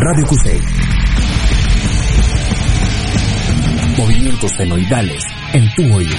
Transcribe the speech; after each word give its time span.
Radio 0.00 0.24
QC. 0.26 0.60
Movimientos 3.98 4.56
fenoidales 4.56 5.24
en 5.52 5.74
tu 5.74 5.94
oído. 5.94 6.14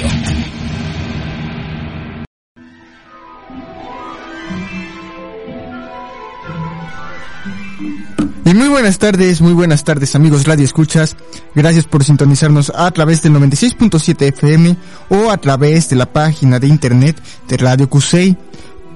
Y 8.45 8.53
muy 8.53 8.67
buenas 8.67 8.99
tardes, 8.99 9.39
muy 9.39 9.53
buenas 9.53 9.83
tardes 9.85 10.13
amigos 10.15 10.45
Radio 10.45 10.65
Escuchas. 10.65 11.15
Gracias 11.55 11.85
por 11.85 12.03
sintonizarnos 12.03 12.73
a 12.75 12.91
través 12.91 13.21
del 13.21 13.33
96.7 13.33 14.27
FM 14.33 14.75
o 15.09 15.31
a 15.31 15.37
través 15.37 15.89
de 15.89 15.95
la 15.95 16.11
página 16.11 16.59
de 16.59 16.67
internet 16.67 17.15
de 17.47 17.57
Radio 17.57 17.89
Cusey. 17.89 18.35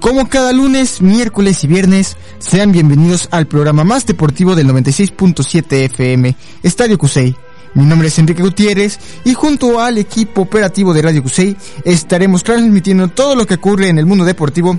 Como 0.04 0.28
cada 0.28 0.52
lunes, 0.52 1.00
miércoles 1.00 1.64
y 1.64 1.66
viernes, 1.66 2.18
sean 2.38 2.72
bienvenidos 2.72 3.26
al 3.30 3.46
programa 3.46 3.84
más 3.84 4.04
deportivo 4.04 4.54
del 4.54 4.68
96.7 4.68 5.84
FM, 5.86 6.36
Estadio 6.62 6.98
Cusey. 6.98 7.34
Mi 7.72 7.86
nombre 7.86 8.08
es 8.08 8.18
Enrique 8.18 8.42
Gutiérrez 8.42 8.98
y 9.24 9.32
junto 9.32 9.80
al 9.80 9.96
equipo 9.96 10.42
operativo 10.42 10.92
de 10.92 11.00
Radio 11.00 11.22
Cusey 11.22 11.56
estaremos 11.86 12.44
transmitiendo 12.44 13.08
todo 13.08 13.34
lo 13.34 13.46
que 13.46 13.54
ocurre 13.54 13.88
en 13.88 13.96
el 13.96 14.04
mundo 14.04 14.26
deportivo 14.26 14.78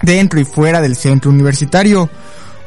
dentro 0.00 0.38
y 0.38 0.44
fuera 0.44 0.80
del 0.80 0.94
centro 0.94 1.32
universitario. 1.32 2.08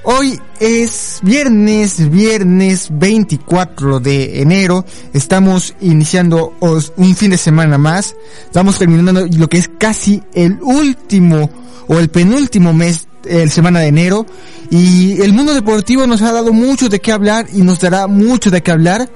Hoy 0.08 0.40
es 0.60 1.20
viernes, 1.24 2.12
viernes 2.12 2.90
24 2.92 4.00
de 4.00 4.40
enero. 4.40 4.86
Estamos 5.14 5.74
iniciando 5.82 6.54
un 6.60 7.16
fin 7.16 7.32
de 7.32 7.40
semana 7.40 7.80
más. 7.80 8.16
Estamos 8.46 8.78
terminando 8.78 9.26
lo 9.26 9.48
que 9.50 9.58
es 9.58 9.68
casi 9.80 10.22
el 10.36 10.60
último 10.62 11.50
o 11.88 11.98
el 11.98 12.10
penúltimo 12.10 12.72
mes, 12.72 13.08
el 13.26 13.50
semana 13.50 13.80
de 13.80 13.88
enero. 13.88 14.28
Y 14.70 15.20
el 15.24 15.34
mundo 15.34 15.56
deportivo 15.56 16.06
nos 16.06 16.22
ha 16.22 16.32
dado 16.32 16.54
mucho 16.54 16.88
de 16.88 17.02
qué 17.02 17.12
hablar 17.12 17.48
y 17.52 17.64
nos 17.64 17.80
dará 17.80 18.06
mucho 18.06 18.52
de 18.52 18.62
qué 18.62 18.70
hablar. 18.70 19.10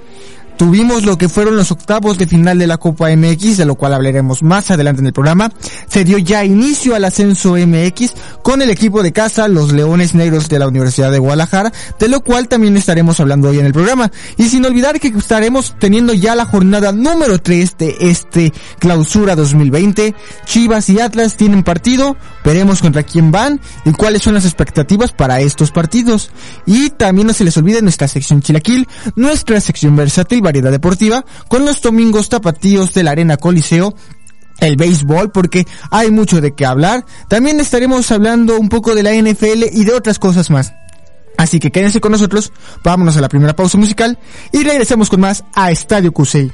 Tuvimos 0.59 1.05
lo 1.05 1.17
que 1.17 1.29
fueron 1.29 1.55
los 1.55 1.71
octavos 1.71 2.17
de 2.17 2.27
final 2.27 2.59
de 2.59 2.67
la 2.67 2.77
Copa 2.77 3.09
MX, 3.15 3.55
de 3.55 3.63
lo 3.63 3.75
cual 3.75 3.93
hablaremos 3.93 4.43
más 4.43 4.69
adelante 4.69 4.99
en 4.99 5.07
el 5.07 5.13
programa. 5.13 5.53
Se 5.87 6.03
dio 6.03 6.17
ya 6.17 6.43
inicio 6.43 6.95
al 6.95 7.05
ascenso 7.05 7.55
MX 7.55 8.13
con 8.43 8.61
el 8.61 8.69
equipo 8.69 9.01
de 9.01 9.13
casa, 9.13 9.47
los 9.47 9.71
Leones 9.71 10.15
Negros 10.15 10.49
de 10.49 10.59
la 10.59 10.67
Universidad 10.67 11.13
de 11.13 11.19
Guadalajara, 11.19 11.71
de 11.97 12.09
lo 12.09 12.19
cual 12.19 12.49
también 12.49 12.75
estaremos 12.75 13.21
hablando 13.21 13.47
hoy 13.47 13.59
en 13.59 13.67
el 13.67 13.71
programa. 13.71 14.11
Y 14.35 14.49
sin 14.49 14.65
olvidar 14.65 14.99
que 14.99 15.07
estaremos 15.07 15.75
teniendo 15.79 16.13
ya 16.13 16.35
la 16.35 16.43
jornada 16.43 16.91
número 16.91 17.39
3 17.39 17.77
de 17.77 17.95
este 18.01 18.51
clausura 18.79 19.37
2020. 19.37 20.13
Chivas 20.43 20.89
y 20.89 20.99
Atlas 20.99 21.37
tienen 21.37 21.63
partido, 21.63 22.17
veremos 22.43 22.81
contra 22.81 23.03
quién 23.03 23.31
van 23.31 23.61
y 23.85 23.93
cuáles 23.93 24.23
son 24.23 24.33
las 24.33 24.43
expectativas 24.43 25.13
para 25.13 25.39
estos 25.39 25.71
partidos. 25.71 26.31
Y 26.65 26.89
también 26.89 27.27
no 27.27 27.33
se 27.33 27.45
les 27.45 27.55
olvide 27.55 27.81
nuestra 27.81 28.09
sección 28.09 28.41
Chilaquil, 28.41 28.89
nuestra 29.15 29.61
sección 29.61 29.95
versátil 29.95 30.48
variedad 30.49 30.71
deportiva 30.71 31.23
con 31.47 31.63
los 31.65 31.79
domingos 31.81 32.27
tapatíos 32.29 32.93
de 32.93 33.03
la 33.03 33.11
Arena 33.11 33.37
Coliseo 33.37 33.93
el 34.59 34.75
béisbol 34.75 35.31
porque 35.31 35.65
hay 35.91 36.11
mucho 36.11 36.41
de 36.41 36.53
qué 36.53 36.65
hablar. 36.65 37.05
También 37.27 37.59
estaremos 37.59 38.11
hablando 38.11 38.59
un 38.59 38.67
poco 38.67 38.95
de 38.95 39.03
la 39.03 39.13
NFL 39.13 39.65
y 39.71 39.85
de 39.85 39.93
otras 39.93 40.19
cosas 40.19 40.49
más. 40.49 40.73
Así 41.37 41.59
que 41.59 41.71
quédense 41.71 42.01
con 42.01 42.11
nosotros, 42.11 42.51
vámonos 42.83 43.15
a 43.15 43.21
la 43.21 43.29
primera 43.29 43.55
pausa 43.55 43.77
musical 43.77 44.19
y 44.51 44.63
regresemos 44.63 45.09
con 45.09 45.21
más 45.21 45.45
a 45.53 45.71
Estadio 45.71 46.11
Cusey. 46.11 46.51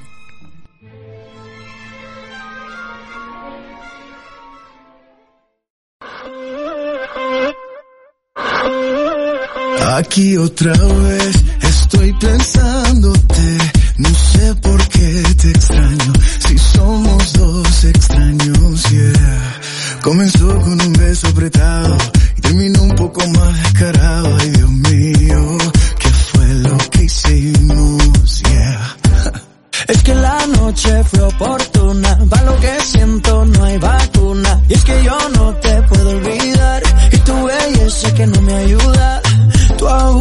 Aquí 9.96 10.36
otra 10.36 10.74
vez 10.74 11.44
estoy 11.62 12.14
pensándote 12.20 13.75
no 13.98 14.10
sé 14.10 14.56
por 14.56 14.88
qué 14.90 15.24
te 15.42 15.50
extraño, 15.52 16.14
si 16.48 16.58
somos 16.58 17.34
dos 17.34 17.84
extraños, 17.86 18.84
yeah. 18.90 19.60
Comenzó 20.02 20.48
con 20.60 20.82
un 20.82 20.94
beso 20.94 21.28
apretado 21.28 21.98
y 22.38 22.42
terminó 22.42 22.84
un 22.84 22.96
poco 22.96 23.26
más 23.28 23.64
descarado, 23.64 24.38
ay 24.40 24.50
Dios 24.50 24.70
mío, 24.70 25.58
¿qué 26.00 26.10
fue 26.10 26.48
lo 26.56 26.78
que 26.90 27.04
hicimos, 27.04 28.42
yeah? 28.50 28.98
Es 29.88 30.02
que 30.04 30.16
la 30.16 30.46
noche 30.48 31.04
fue 31.04 31.22
oportuna, 31.22 32.18
va 32.34 32.42
lo 32.42 32.60
que 32.60 32.76
siento 32.84 33.46
no 33.46 33.64
hay 33.64 33.78
vacuna, 33.78 34.62
y 34.68 34.74
es 34.74 34.84
que 34.84 35.04
yo 35.04 35.18
no 35.36 35.56
te 35.56 35.82
puedo 35.84 36.10
olvidar, 36.10 36.84
y 37.12 37.18
tu 37.18 37.44
belleza 37.44 38.14
que 38.16 38.28
no 38.28 38.42
me 38.42 38.54
ayuda, 38.56 39.15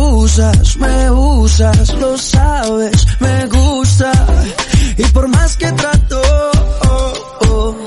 tú 0.04 0.10
abusas, 0.10 0.76
me 0.76 1.10
usas, 1.10 1.94
lo 1.94 2.18
sabes, 2.18 3.06
me 3.20 3.46
gusta, 3.46 4.12
y 4.96 5.02
por 5.04 5.28
más 5.28 5.56
que 5.56 5.70
trato, 5.72 6.22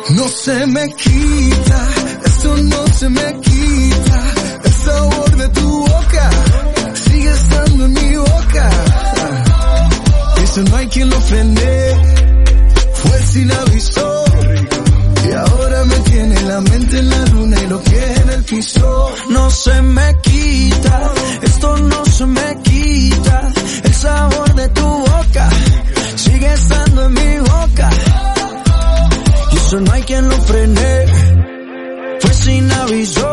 no 0.10 0.28
se 0.28 0.66
me 0.68 0.88
quita, 0.94 1.88
esto 2.26 2.58
no 2.58 2.88
se 2.88 3.10
me 3.10 3.40
quita, 3.42 4.22
el 4.64 4.74
sabor 4.74 5.38
de 5.38 5.50
tu 5.50 5.80
boca, 5.80 6.30
sigue 6.94 7.32
estando 7.32 7.86
en 7.86 7.94
mi 7.94 8.16
boca, 8.16 8.70
eso 10.44 10.62
no 10.64 10.76
hay 10.76 10.88
quien 10.88 11.10
lo 11.10 11.22
frene, 11.22 11.94
fue 12.94 13.24
sin 13.24 13.52
aviso, 13.52 14.24
y 15.30 15.34
ahora 15.34 15.86
me 15.86 15.96
tiene 15.98 16.42
la 16.44 16.62
mente 16.62 17.00
en 17.00 17.10
la 17.10 17.26
luna 17.26 17.58
y 17.64 17.68
lo 17.68 17.82
que 17.84 18.14
en 18.14 18.30
el 18.30 18.44
piso, 18.44 19.12
no 19.30 19.50
se 19.52 19.82
me 19.82 20.16
quita, 20.22 21.12
no 21.76 22.06
se 22.06 22.26
me 22.26 22.62
quita, 22.64 23.52
el 23.84 23.94
sabor 23.94 24.54
de 24.56 24.68
tu 24.70 24.86
boca, 24.86 25.50
sigue 26.16 26.54
estando 26.54 27.06
en 27.06 27.14
mi 27.14 27.40
boca, 27.40 27.90
y 29.52 29.58
eso 29.58 29.80
no 29.82 29.92
hay 29.92 30.04
quien 30.04 30.28
lo 30.30 30.38
frene, 30.42 31.06
fue 32.20 32.34
sin 32.34 32.72
aviso, 32.72 33.27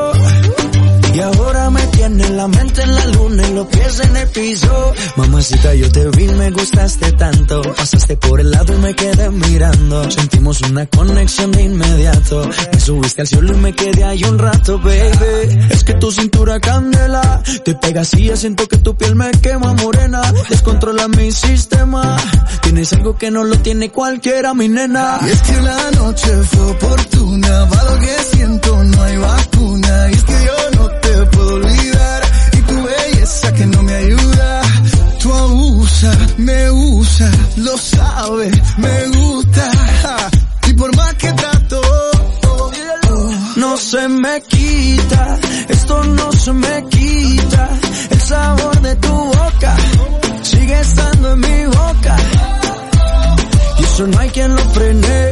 los 3.55 3.67
pies 3.67 4.01
en 4.01 4.17
el 4.17 4.29
piso. 4.29 4.93
Mamacita, 5.17 5.75
yo 5.75 5.91
te 5.91 6.09
vi, 6.11 6.29
me 6.29 6.51
gustaste 6.51 7.13
tanto. 7.13 7.63
Pasaste 7.63 8.17
por 8.17 8.41
el 8.41 8.51
lado 8.51 8.75
y 8.75 8.79
me 8.79 8.95
quedé 8.95 9.31
mirando. 9.31 10.11
Sentimos 10.11 10.61
una 10.63 10.87
conexión 10.87 11.53
de 11.53 11.63
inmediato. 11.63 12.49
Me 12.73 12.81
subiste 12.81 13.21
al 13.23 13.27
cielo 13.27 13.53
y 13.55 13.57
me 13.57 13.73
quedé 13.73 14.05
ahí 14.05 14.25
un 14.25 14.39
rato, 14.39 14.79
baby. 14.79 15.69
Es 15.71 15.85
que 15.85 15.95
tu 15.95 16.11
cintura 16.11 16.61
candela. 16.61 17.43
Te 17.65 17.75
pegas 17.75 18.15
y 18.15 18.25
ya 18.25 18.37
siento 18.37 18.67
que 18.67 18.79
tu 18.79 18.97
piel 18.97 19.15
me 19.15 19.31
quema 19.31 19.75
morena. 19.75 20.21
Descontrola 20.49 21.09
mi 21.09 21.31
sistema. 21.31 22.17
Tienes 22.63 22.93
algo 22.93 23.17
que 23.17 23.31
no 23.31 23.45
lo 23.45 23.57
tiene 23.59 23.91
cualquiera, 23.91 24.55
mi 24.55 24.69
nena. 24.69 25.21
Y 25.27 25.31
es 25.31 25.43
que 25.43 25.61
la 25.63 25.91
noche 25.93 26.29
fue 26.51 26.65
oportuna, 26.73 27.65
va 27.67 27.85
lo 27.85 27.99
que 28.01 28.37
siento, 28.37 28.85
no 28.85 29.03
hay 29.03 29.17
vacuna. 29.17 30.11
Y 30.11 30.15
es 30.15 30.25
que 30.25 30.33
yo 30.33 30.79
no 30.79 31.04
abusas, 35.95 36.39
me 36.39 36.71
usa, 36.71 37.31
lo 37.57 37.79
sabes, 37.79 38.79
me 38.79 39.07
gusta. 39.09 39.71
Y 40.69 40.73
por 40.75 40.97
más 40.97 41.15
que 41.15 41.33
trato, 41.33 41.81
no 43.57 43.77
se 43.77 44.09
me 44.09 44.43
quita, 44.43 45.39
esto 45.69 46.05
no 46.05 46.33
se 46.33 46.53
me 46.53 46.85
quita, 46.89 47.69
el 48.11 48.21
sabor 48.21 48.81
de 48.81 48.97
tu 48.97 49.13
boca 49.13 49.77
sigue 50.43 50.81
estando 50.81 51.33
en 51.33 51.41
mi 51.41 51.67
boca. 51.67 52.17
Y 53.79 53.85
eso 53.85 54.07
no 54.07 54.19
hay 54.19 54.31
quien 54.31 54.55
lo 54.55 54.65
frene, 54.71 55.31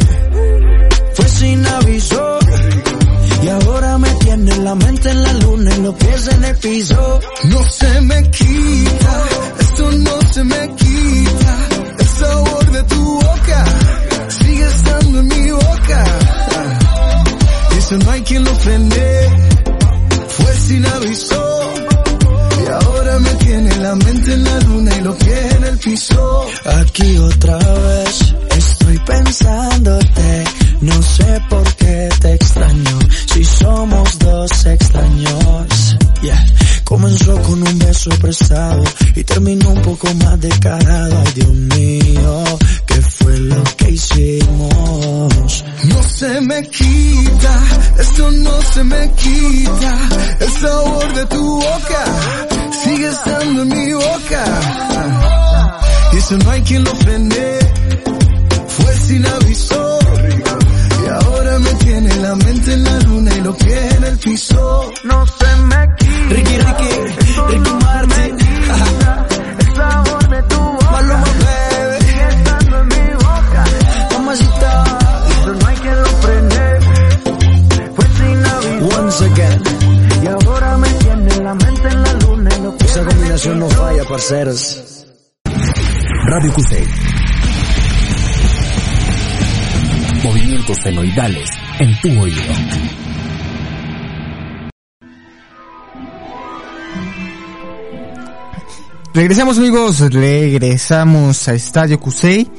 Regresamos 99.15 99.59
amigos, 99.59 100.01
regresamos 100.01 101.47
a 101.47 101.53
Estadio 101.53 102.01
Cusey 102.01 102.51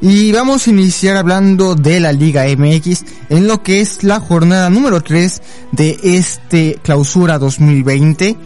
y 0.00 0.32
vamos 0.32 0.66
a 0.66 0.70
iniciar 0.70 1.16
hablando 1.16 1.76
de 1.76 2.00
la 2.00 2.12
Liga 2.12 2.46
MX 2.46 3.04
en 3.28 3.46
lo 3.46 3.62
que 3.62 3.80
es 3.80 4.02
la 4.02 4.18
jornada 4.18 4.68
número 4.70 5.02
3 5.02 5.40
de 5.70 6.00
este 6.02 6.80
clausura 6.82 7.38
2020. 7.38 8.36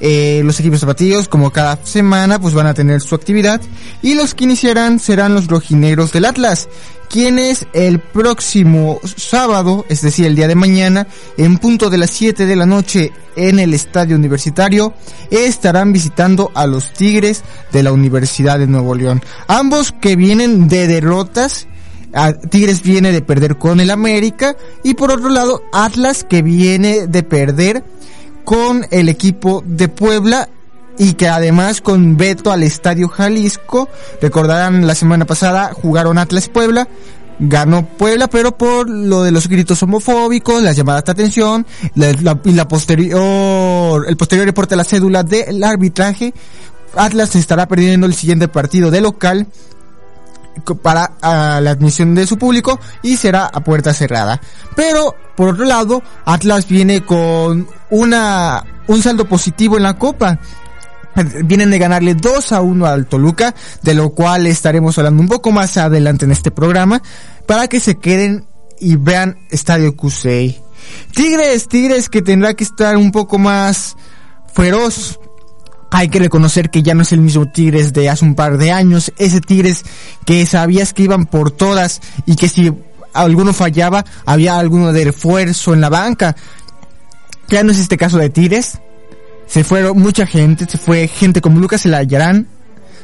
Eh, 0.00 0.42
los 0.44 0.60
equipos 0.60 0.80
zapatillos 0.80 1.28
como 1.28 1.50
cada 1.50 1.78
semana 1.82 2.38
pues 2.38 2.52
van 2.52 2.66
a 2.66 2.74
tener 2.74 3.00
su 3.00 3.14
actividad 3.14 3.58
y 4.02 4.14
los 4.14 4.34
que 4.34 4.44
iniciarán 4.44 4.98
serán 4.98 5.32
los 5.32 5.46
rojinegros 5.46 6.12
del 6.12 6.26
Atlas 6.26 6.68
quienes 7.14 7.68
el 7.74 8.00
próximo 8.00 8.98
sábado, 9.04 9.86
es 9.88 10.02
decir, 10.02 10.26
el 10.26 10.34
día 10.34 10.48
de 10.48 10.56
mañana, 10.56 11.06
en 11.36 11.58
punto 11.58 11.88
de 11.88 11.96
las 11.96 12.10
7 12.10 12.44
de 12.44 12.56
la 12.56 12.66
noche 12.66 13.12
en 13.36 13.60
el 13.60 13.72
estadio 13.72 14.16
universitario, 14.16 14.94
estarán 15.30 15.92
visitando 15.92 16.50
a 16.56 16.66
los 16.66 16.92
Tigres 16.92 17.44
de 17.70 17.84
la 17.84 17.92
Universidad 17.92 18.58
de 18.58 18.66
Nuevo 18.66 18.96
León. 18.96 19.22
Ambos 19.46 19.92
que 19.92 20.16
vienen 20.16 20.66
de 20.66 20.88
derrotas, 20.88 21.68
Tigres 22.50 22.82
viene 22.82 23.12
de 23.12 23.22
perder 23.22 23.58
con 23.58 23.78
el 23.78 23.92
América 23.92 24.56
y 24.82 24.94
por 24.94 25.12
otro 25.12 25.28
lado 25.28 25.62
Atlas 25.72 26.24
que 26.24 26.42
viene 26.42 27.06
de 27.06 27.22
perder 27.22 27.84
con 28.44 28.88
el 28.90 29.08
equipo 29.08 29.62
de 29.64 29.86
Puebla 29.86 30.48
y 30.98 31.14
que 31.14 31.28
además 31.28 31.80
con 31.80 32.16
veto 32.16 32.52
al 32.52 32.62
Estadio 32.62 33.08
Jalisco, 33.08 33.88
recordarán 34.20 34.86
la 34.86 34.94
semana 34.94 35.24
pasada 35.24 35.72
jugaron 35.72 36.18
Atlas 36.18 36.48
Puebla, 36.48 36.88
ganó 37.38 37.84
Puebla 37.84 38.28
pero 38.28 38.56
por 38.56 38.88
lo 38.88 39.22
de 39.22 39.32
los 39.32 39.48
gritos 39.48 39.82
homofóbicos, 39.82 40.62
las 40.62 40.76
llamadas 40.76 41.04
de 41.04 41.12
atención 41.12 41.66
y 42.44 42.52
la 42.52 42.68
posterior, 42.68 44.04
el 44.08 44.16
posterior 44.16 44.46
reporte 44.46 44.74
a 44.74 44.76
la 44.76 44.84
cédula 44.84 45.22
del 45.22 45.62
arbitraje, 45.62 46.32
Atlas 46.96 47.34
estará 47.34 47.66
perdiendo 47.66 48.06
el 48.06 48.14
siguiente 48.14 48.48
partido 48.48 48.90
de 48.90 49.00
local 49.00 49.46
para 50.82 51.10
la 51.20 51.70
admisión 51.70 52.14
de 52.14 52.26
su 52.26 52.38
público 52.38 52.78
y 53.02 53.16
será 53.16 53.46
a 53.46 53.60
puerta 53.60 53.92
cerrada. 53.92 54.40
Pero 54.76 55.14
por 55.36 55.50
otro 55.50 55.64
lado, 55.64 56.02
Atlas 56.24 56.68
viene 56.68 57.04
con 57.04 57.66
una 57.90 58.64
un 58.86 59.02
saldo 59.02 59.24
positivo 59.24 59.76
en 59.76 59.82
la 59.82 59.98
Copa. 59.98 60.38
Vienen 61.44 61.70
de 61.70 61.78
ganarle 61.78 62.14
2 62.14 62.52
a 62.52 62.60
1 62.60 62.86
al 62.86 63.06
Toluca, 63.06 63.54
de 63.82 63.94
lo 63.94 64.10
cual 64.10 64.46
estaremos 64.46 64.96
hablando 64.98 65.22
un 65.22 65.28
poco 65.28 65.52
más 65.52 65.76
adelante 65.76 66.24
en 66.24 66.32
este 66.32 66.50
programa, 66.50 67.02
para 67.46 67.68
que 67.68 67.80
se 67.80 67.96
queden 67.96 68.46
y 68.80 68.96
vean 68.96 69.38
Estadio 69.50 69.96
Cusey. 69.96 70.60
Tigres, 71.14 71.68
Tigres 71.68 72.08
que 72.08 72.22
tendrá 72.22 72.54
que 72.54 72.64
estar 72.64 72.96
un 72.96 73.10
poco 73.10 73.38
más 73.38 73.96
feroz 74.52 75.18
hay 75.96 76.08
que 76.08 76.18
reconocer 76.18 76.70
que 76.70 76.82
ya 76.82 76.92
no 76.92 77.02
es 77.02 77.12
el 77.12 77.20
mismo 77.20 77.46
Tigres 77.46 77.92
de 77.92 78.10
hace 78.10 78.24
un 78.24 78.34
par 78.34 78.58
de 78.58 78.72
años, 78.72 79.12
ese 79.16 79.40
Tigres 79.40 79.84
que 80.26 80.44
sabías 80.44 80.92
que 80.92 81.04
iban 81.04 81.24
por 81.24 81.52
todas 81.52 82.00
y 82.26 82.34
que 82.34 82.48
si 82.48 82.72
alguno 83.12 83.52
fallaba 83.52 84.04
había 84.26 84.58
alguno 84.58 84.92
de 84.92 85.04
refuerzo 85.04 85.72
en 85.72 85.80
la 85.80 85.90
banca. 85.90 86.34
Ya 87.48 87.62
no 87.62 87.70
es 87.70 87.78
este 87.78 87.96
caso 87.96 88.18
de 88.18 88.28
Tigres. 88.28 88.80
Se 89.54 89.62
fueron 89.62 90.00
mucha 90.00 90.26
gente, 90.26 90.66
se 90.68 90.78
fue 90.78 91.06
gente 91.06 91.40
como 91.40 91.60
Lucas 91.60 91.86
Elayarán, 91.86 92.48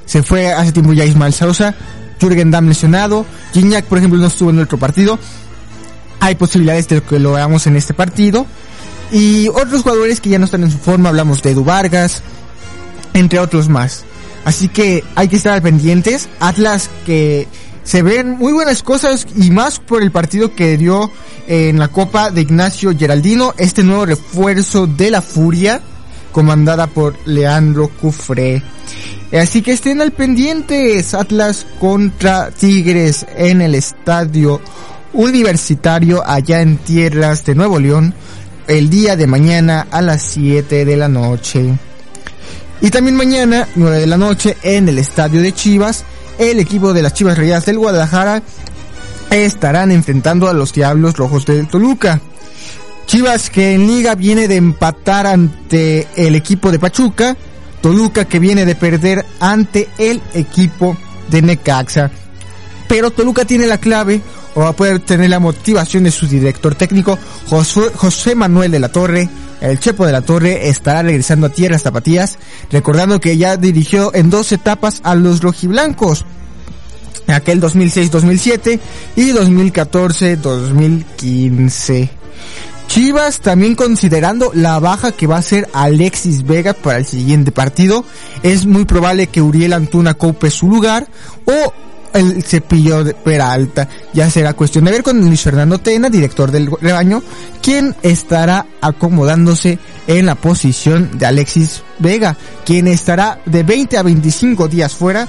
se 0.04 0.24
fue 0.24 0.52
hace 0.52 0.72
tiempo 0.72 0.92
ya 0.92 1.04
Ismael 1.04 1.32
Sousa, 1.32 1.76
Jürgen 2.20 2.50
Damm 2.50 2.66
lesionado, 2.66 3.24
Gignac 3.52 3.84
por 3.84 3.98
ejemplo 3.98 4.18
no 4.18 4.26
estuvo 4.26 4.50
en 4.50 4.58
otro 4.58 4.76
partido. 4.76 5.16
Hay 6.18 6.34
posibilidades 6.34 6.88
de 6.88 7.02
que 7.02 7.20
lo 7.20 7.34
veamos 7.34 7.68
en 7.68 7.76
este 7.76 7.94
partido. 7.94 8.46
Y 9.12 9.46
otros 9.46 9.82
jugadores 9.82 10.20
que 10.20 10.28
ya 10.28 10.40
no 10.40 10.46
están 10.46 10.64
en 10.64 10.72
su 10.72 10.78
forma, 10.78 11.10
hablamos 11.10 11.40
de 11.40 11.52
Edu 11.52 11.62
Vargas, 11.62 12.20
entre 13.14 13.38
otros 13.38 13.68
más. 13.68 14.02
Así 14.44 14.66
que 14.66 15.04
hay 15.14 15.28
que 15.28 15.36
estar 15.36 15.62
pendientes. 15.62 16.28
Atlas 16.40 16.90
que 17.06 17.46
se 17.84 18.02
ven 18.02 18.30
muy 18.30 18.52
buenas 18.52 18.82
cosas 18.82 19.24
y 19.36 19.52
más 19.52 19.78
por 19.78 20.02
el 20.02 20.10
partido 20.10 20.52
que 20.56 20.76
dio 20.76 21.12
en 21.46 21.78
la 21.78 21.86
Copa 21.86 22.32
de 22.32 22.40
Ignacio 22.40 22.92
Geraldino, 22.98 23.54
este 23.56 23.84
nuevo 23.84 24.04
refuerzo 24.04 24.88
de 24.88 25.12
la 25.12 25.22
Furia, 25.22 25.80
comandada 26.32 26.86
por 26.86 27.16
Leandro 27.26 27.88
Cufré. 27.88 28.62
Así 29.32 29.62
que 29.62 29.72
estén 29.72 30.00
al 30.00 30.12
pendientes, 30.12 31.14
Atlas 31.14 31.66
contra 31.78 32.50
Tigres 32.50 33.26
en 33.36 33.62
el 33.62 33.74
estadio 33.74 34.60
universitario 35.12 36.22
allá 36.26 36.60
en 36.60 36.78
tierras 36.78 37.44
de 37.44 37.54
Nuevo 37.54 37.78
León, 37.78 38.14
el 38.66 38.90
día 38.90 39.16
de 39.16 39.26
mañana 39.26 39.86
a 39.90 40.02
las 40.02 40.22
7 40.22 40.84
de 40.84 40.96
la 40.96 41.08
noche. 41.08 41.74
Y 42.80 42.90
también 42.90 43.16
mañana, 43.16 43.68
9 43.76 43.98
de 43.98 44.06
la 44.06 44.16
noche, 44.16 44.56
en 44.62 44.88
el 44.88 44.98
estadio 44.98 45.42
de 45.42 45.52
Chivas, 45.52 46.04
el 46.38 46.58
equipo 46.58 46.92
de 46.92 47.02
las 47.02 47.14
Chivas 47.14 47.36
Rayadas 47.36 47.66
del 47.66 47.78
Guadalajara 47.78 48.42
estarán 49.30 49.92
enfrentando 49.92 50.48
a 50.48 50.54
los 50.54 50.72
Diablos 50.72 51.16
Rojos 51.16 51.46
del 51.46 51.68
Toluca. 51.68 52.20
Chivas 53.10 53.50
que 53.50 53.74
en 53.74 53.86
liga 53.88 54.14
viene 54.14 54.46
de 54.46 54.54
empatar 54.54 55.26
ante 55.26 56.06
el 56.14 56.36
equipo 56.36 56.70
de 56.70 56.78
Pachuca, 56.78 57.36
Toluca 57.80 58.24
que 58.24 58.38
viene 58.38 58.64
de 58.64 58.76
perder 58.76 59.26
ante 59.40 59.88
el 59.98 60.22
equipo 60.32 60.96
de 61.28 61.42
Necaxa. 61.42 62.12
Pero 62.86 63.10
Toluca 63.10 63.44
tiene 63.44 63.66
la 63.66 63.78
clave 63.78 64.20
o 64.54 64.60
va 64.60 64.68
a 64.68 64.76
poder 64.76 65.00
tener 65.00 65.28
la 65.28 65.40
motivación 65.40 66.04
de 66.04 66.12
su 66.12 66.28
director 66.28 66.76
técnico 66.76 67.18
José 67.48 68.36
Manuel 68.36 68.70
de 68.70 68.78
la 68.78 68.90
Torre. 68.90 69.28
El 69.60 69.80
Chepo 69.80 70.06
de 70.06 70.12
la 70.12 70.22
Torre 70.22 70.68
estará 70.68 71.02
regresando 71.02 71.48
a 71.48 71.50
tierras 71.50 71.82
tapatías, 71.82 72.38
recordando 72.70 73.18
que 73.18 73.36
ya 73.36 73.56
dirigió 73.56 74.14
en 74.14 74.30
dos 74.30 74.52
etapas 74.52 75.00
a 75.02 75.16
los 75.16 75.40
rojiblancos 75.40 76.24
aquel 77.26 77.60
2006-2007 77.60 78.78
y 79.16 79.32
2014-2015. 79.32 82.10
Chivas 82.90 83.38
también 83.38 83.76
considerando 83.76 84.50
la 84.52 84.80
baja 84.80 85.12
que 85.12 85.28
va 85.28 85.36
a 85.36 85.42
ser 85.42 85.68
Alexis 85.72 86.44
Vega 86.44 86.74
para 86.74 86.98
el 86.98 87.06
siguiente 87.06 87.52
partido, 87.52 88.04
es 88.42 88.66
muy 88.66 88.84
probable 88.84 89.28
que 89.28 89.40
Uriel 89.40 89.74
Antuna 89.74 90.14
cope 90.14 90.50
su 90.50 90.68
lugar 90.68 91.06
o 91.44 91.72
el 92.12 92.42
cepillo 92.42 93.04
de 93.04 93.14
Peralta. 93.14 93.88
Ya 94.12 94.28
será 94.28 94.54
cuestión 94.54 94.86
de 94.86 94.90
ver 94.90 95.04
con 95.04 95.20
Luis 95.20 95.40
Fernando 95.40 95.78
Tena, 95.78 96.10
director 96.10 96.50
del 96.50 96.68
rebaño, 96.80 97.22
quien 97.62 97.94
estará 98.02 98.66
acomodándose 98.80 99.78
en 100.08 100.26
la 100.26 100.34
posición 100.34 101.16
de 101.16 101.26
Alexis 101.26 101.84
Vega, 102.00 102.36
quien 102.66 102.88
estará 102.88 103.40
de 103.46 103.62
20 103.62 103.98
a 103.98 104.02
25 104.02 104.66
días 104.66 104.92
fuera 104.92 105.28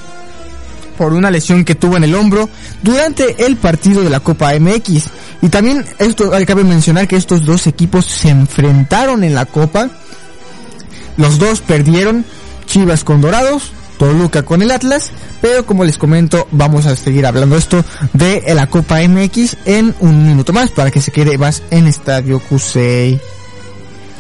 por 0.92 1.14
una 1.14 1.32
lesión 1.32 1.66
que 1.66 1.76
tuvo 1.76 1.98
en 1.98 2.04
el 2.04 2.16
hombro 2.16 2.50
durante 2.82 3.46
el 3.46 3.58
partido 3.58 4.04
de 4.04 4.10
la 4.10 4.20
Copa 4.20 4.54
MX. 4.60 5.06
Y 5.42 5.50
también 5.50 5.86
esto 6.00 6.32
cabe 6.46 6.64
mencionar 6.64 7.08
que 7.08 7.16
estos 7.16 7.46
dos 7.46 7.68
equipos 7.68 8.06
se 8.06 8.30
enfrentaron 8.30 9.24
en 9.24 9.34
la 9.34 9.46
Copa 9.46 9.90
Los 11.18 11.40
dos 11.40 11.62
perdieron, 11.62 12.26
Chivas 12.66 13.04
con 13.04 13.22
Dorados, 13.22 13.72
Toluca 13.98 14.44
con 14.44 14.62
el 14.62 14.72
Atlas, 14.72 15.12
pero 15.42 15.66
como 15.66 15.84
les 15.84 15.98
comento, 15.98 16.48
vamos 16.52 16.86
a 16.86 16.96
seguir 16.96 17.26
hablando 17.26 17.56
esto 17.56 17.84
de 18.14 18.44
la 18.56 18.68
Copa 18.68 19.00
MX 19.08 19.58
en 19.66 19.94
un 20.00 20.26
minuto 20.26 20.54
más 20.54 20.72
para 20.72 20.90
que 20.90 21.02
se 21.02 21.12
quede 21.12 21.38
más 21.38 21.62
en 21.70 21.88
Estadio 21.88 22.40
Cusey. 22.40 23.20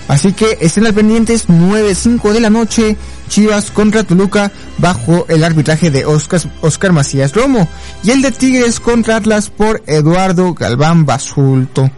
Así 0.07 0.33
que 0.33 0.57
estén 0.59 0.85
al 0.85 0.93
pendientes 0.93 1.47
9.05 1.47 2.31
de 2.33 2.39
la 2.39 2.49
noche, 2.49 2.97
Chivas 3.29 3.71
contra 3.71 4.03
Toluca 4.03 4.51
bajo 4.77 5.25
el 5.29 5.43
arbitraje 5.43 5.89
de 5.89 6.05
Oscar, 6.05 6.41
Oscar 6.61 6.91
Macías 6.91 7.33
Romo 7.33 7.67
y 8.03 8.11
el 8.11 8.21
de 8.21 8.31
Tigres 8.31 8.79
contra 8.79 9.15
Atlas 9.15 9.49
por 9.49 9.81
Eduardo 9.87 10.53
Galván 10.53 11.05
Basulto. 11.05 11.89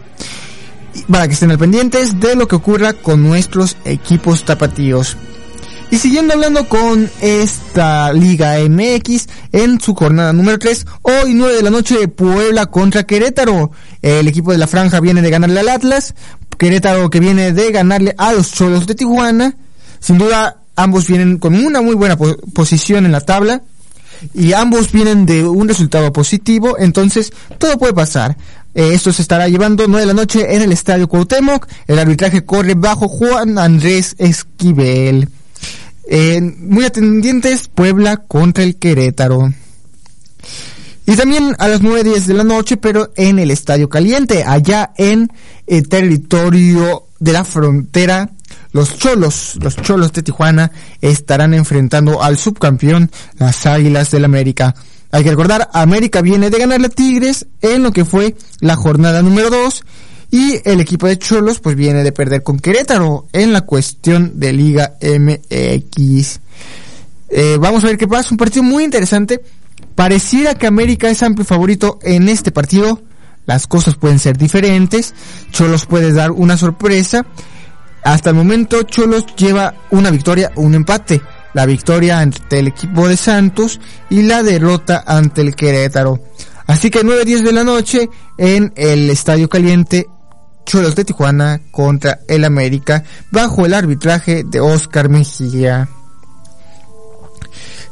Para 1.10 1.26
que 1.26 1.34
estén 1.34 1.50
al 1.50 1.58
pendientes 1.58 2.20
de 2.20 2.36
lo 2.36 2.46
que 2.46 2.54
ocurra 2.54 2.92
con 2.92 3.22
nuestros 3.22 3.76
equipos 3.84 4.44
tapatíos. 4.44 5.16
Y 5.90 5.98
siguiendo 5.98 6.34
hablando 6.34 6.68
con 6.68 7.08
esta 7.20 8.12
Liga 8.12 8.56
MX 8.68 9.28
en 9.52 9.80
su 9.80 9.94
jornada 9.94 10.32
número 10.32 10.58
3, 10.58 10.86
hoy 11.02 11.34
9 11.34 11.54
de 11.54 11.62
la 11.62 11.70
noche 11.70 12.08
Puebla 12.08 12.66
contra 12.66 13.04
Querétaro. 13.04 13.70
El 14.02 14.26
equipo 14.26 14.50
de 14.50 14.58
la 14.58 14.66
franja 14.66 14.98
viene 14.98 15.22
de 15.22 15.30
ganarle 15.30 15.60
al 15.60 15.68
Atlas, 15.68 16.14
Querétaro 16.56 17.10
que 17.10 17.20
viene 17.20 17.52
de 17.52 17.70
ganarle 17.72 18.14
a 18.18 18.32
los 18.32 18.52
Cholos 18.52 18.86
de 18.86 18.94
Tijuana. 18.94 19.54
Sin 20.00 20.18
duda 20.18 20.60
ambos 20.76 21.06
vienen 21.06 21.38
con 21.38 21.54
una 21.54 21.80
muy 21.80 21.94
buena 21.94 22.16
posición 22.16 23.06
en 23.06 23.12
la 23.12 23.20
tabla 23.20 23.62
y 24.32 24.52
ambos 24.52 24.92
vienen 24.92 25.26
de 25.26 25.44
un 25.46 25.68
resultado 25.68 26.12
positivo, 26.12 26.76
entonces 26.78 27.32
todo 27.58 27.78
puede 27.78 27.92
pasar. 27.92 28.36
Eh, 28.74 28.92
esto 28.94 29.12
se 29.12 29.22
estará 29.22 29.48
llevando 29.48 29.86
9 29.86 30.00
de 30.00 30.06
la 30.06 30.14
noche 30.14 30.54
en 30.54 30.62
el 30.62 30.72
Estadio 30.72 31.08
Cuauhtémoc. 31.08 31.68
El 31.86 31.98
arbitraje 31.98 32.44
corre 32.44 32.74
bajo 32.74 33.08
Juan 33.08 33.58
Andrés 33.58 34.16
Esquivel. 34.18 35.28
Eh, 36.08 36.40
muy 36.40 36.84
atendientes, 36.84 37.68
Puebla 37.68 38.16
contra 38.16 38.64
el 38.64 38.76
Querétaro. 38.76 39.52
Y 41.06 41.16
también 41.16 41.54
a 41.58 41.68
las 41.68 41.82
9.10 41.82 42.24
de 42.24 42.34
la 42.34 42.44
noche, 42.44 42.76
pero 42.76 43.12
en 43.16 43.38
el 43.38 43.50
Estadio 43.50 43.88
Caliente, 43.88 44.42
allá 44.46 44.92
en 44.96 45.30
el 45.66 45.88
territorio 45.88 47.08
de 47.18 47.32
la 47.32 47.44
frontera, 47.44 48.30
los 48.72 48.98
Cholos, 48.98 49.56
los 49.60 49.76
Cholos 49.76 50.12
de 50.12 50.22
Tijuana, 50.22 50.72
estarán 51.00 51.52
enfrentando 51.52 52.22
al 52.22 52.38
subcampeón, 52.38 53.10
las 53.38 53.66
Águilas 53.66 54.10
del 54.10 54.24
América. 54.24 54.74
Hay 55.10 55.22
que 55.22 55.30
recordar, 55.30 55.68
América 55.74 56.22
viene 56.22 56.50
de 56.50 56.58
ganar 56.58 56.84
a 56.84 56.88
Tigres 56.88 57.46
en 57.60 57.82
lo 57.82 57.92
que 57.92 58.04
fue 58.04 58.34
la 58.60 58.74
jornada 58.74 59.22
número 59.22 59.50
2 59.50 59.84
y 60.30 60.60
el 60.64 60.80
equipo 60.80 61.06
de 61.06 61.18
Cholos 61.18 61.60
pues 61.60 61.76
viene 61.76 62.02
de 62.02 62.10
perder 62.10 62.42
con 62.42 62.58
Querétaro 62.58 63.28
en 63.32 63.52
la 63.52 63.60
cuestión 63.60 64.40
de 64.40 64.52
Liga 64.52 64.94
MX. 65.00 66.40
Eh, 67.28 67.56
vamos 67.60 67.84
a 67.84 67.86
ver 67.86 67.96
qué 67.96 68.08
pasa. 68.08 68.30
Un 68.32 68.38
partido 68.38 68.64
muy 68.64 68.82
interesante. 68.82 69.40
Pareciera 69.94 70.54
que 70.54 70.66
América 70.66 71.08
es 71.08 71.22
amplio 71.22 71.44
favorito 71.44 71.98
en 72.02 72.28
este 72.28 72.50
partido. 72.50 73.00
Las 73.46 73.66
cosas 73.66 73.96
pueden 73.96 74.18
ser 74.18 74.36
diferentes. 74.36 75.14
Cholos 75.50 75.86
puede 75.86 76.12
dar 76.12 76.32
una 76.32 76.56
sorpresa. 76.56 77.26
Hasta 78.02 78.30
el 78.30 78.36
momento 78.36 78.82
Cholos 78.82 79.24
lleva 79.36 79.74
una 79.90 80.10
victoria, 80.10 80.50
un 80.56 80.74
empate. 80.74 81.20
La 81.52 81.66
victoria 81.66 82.18
ante 82.18 82.58
el 82.58 82.68
equipo 82.68 83.06
de 83.06 83.16
Santos 83.16 83.80
y 84.10 84.22
la 84.22 84.42
derrota 84.42 85.04
ante 85.06 85.42
el 85.42 85.54
Querétaro. 85.54 86.20
Así 86.66 86.90
que 86.90 87.04
9-10 87.04 87.42
de 87.42 87.52
la 87.52 87.62
noche 87.62 88.08
en 88.38 88.72
el 88.76 89.08
Estadio 89.10 89.48
Caliente 89.48 90.08
Cholos 90.64 90.94
de 90.94 91.04
Tijuana 91.04 91.60
contra 91.70 92.20
el 92.26 92.44
América 92.44 93.04
bajo 93.30 93.66
el 93.66 93.74
arbitraje 93.74 94.44
de 94.44 94.60
Oscar 94.60 95.08
Mejía. 95.08 95.88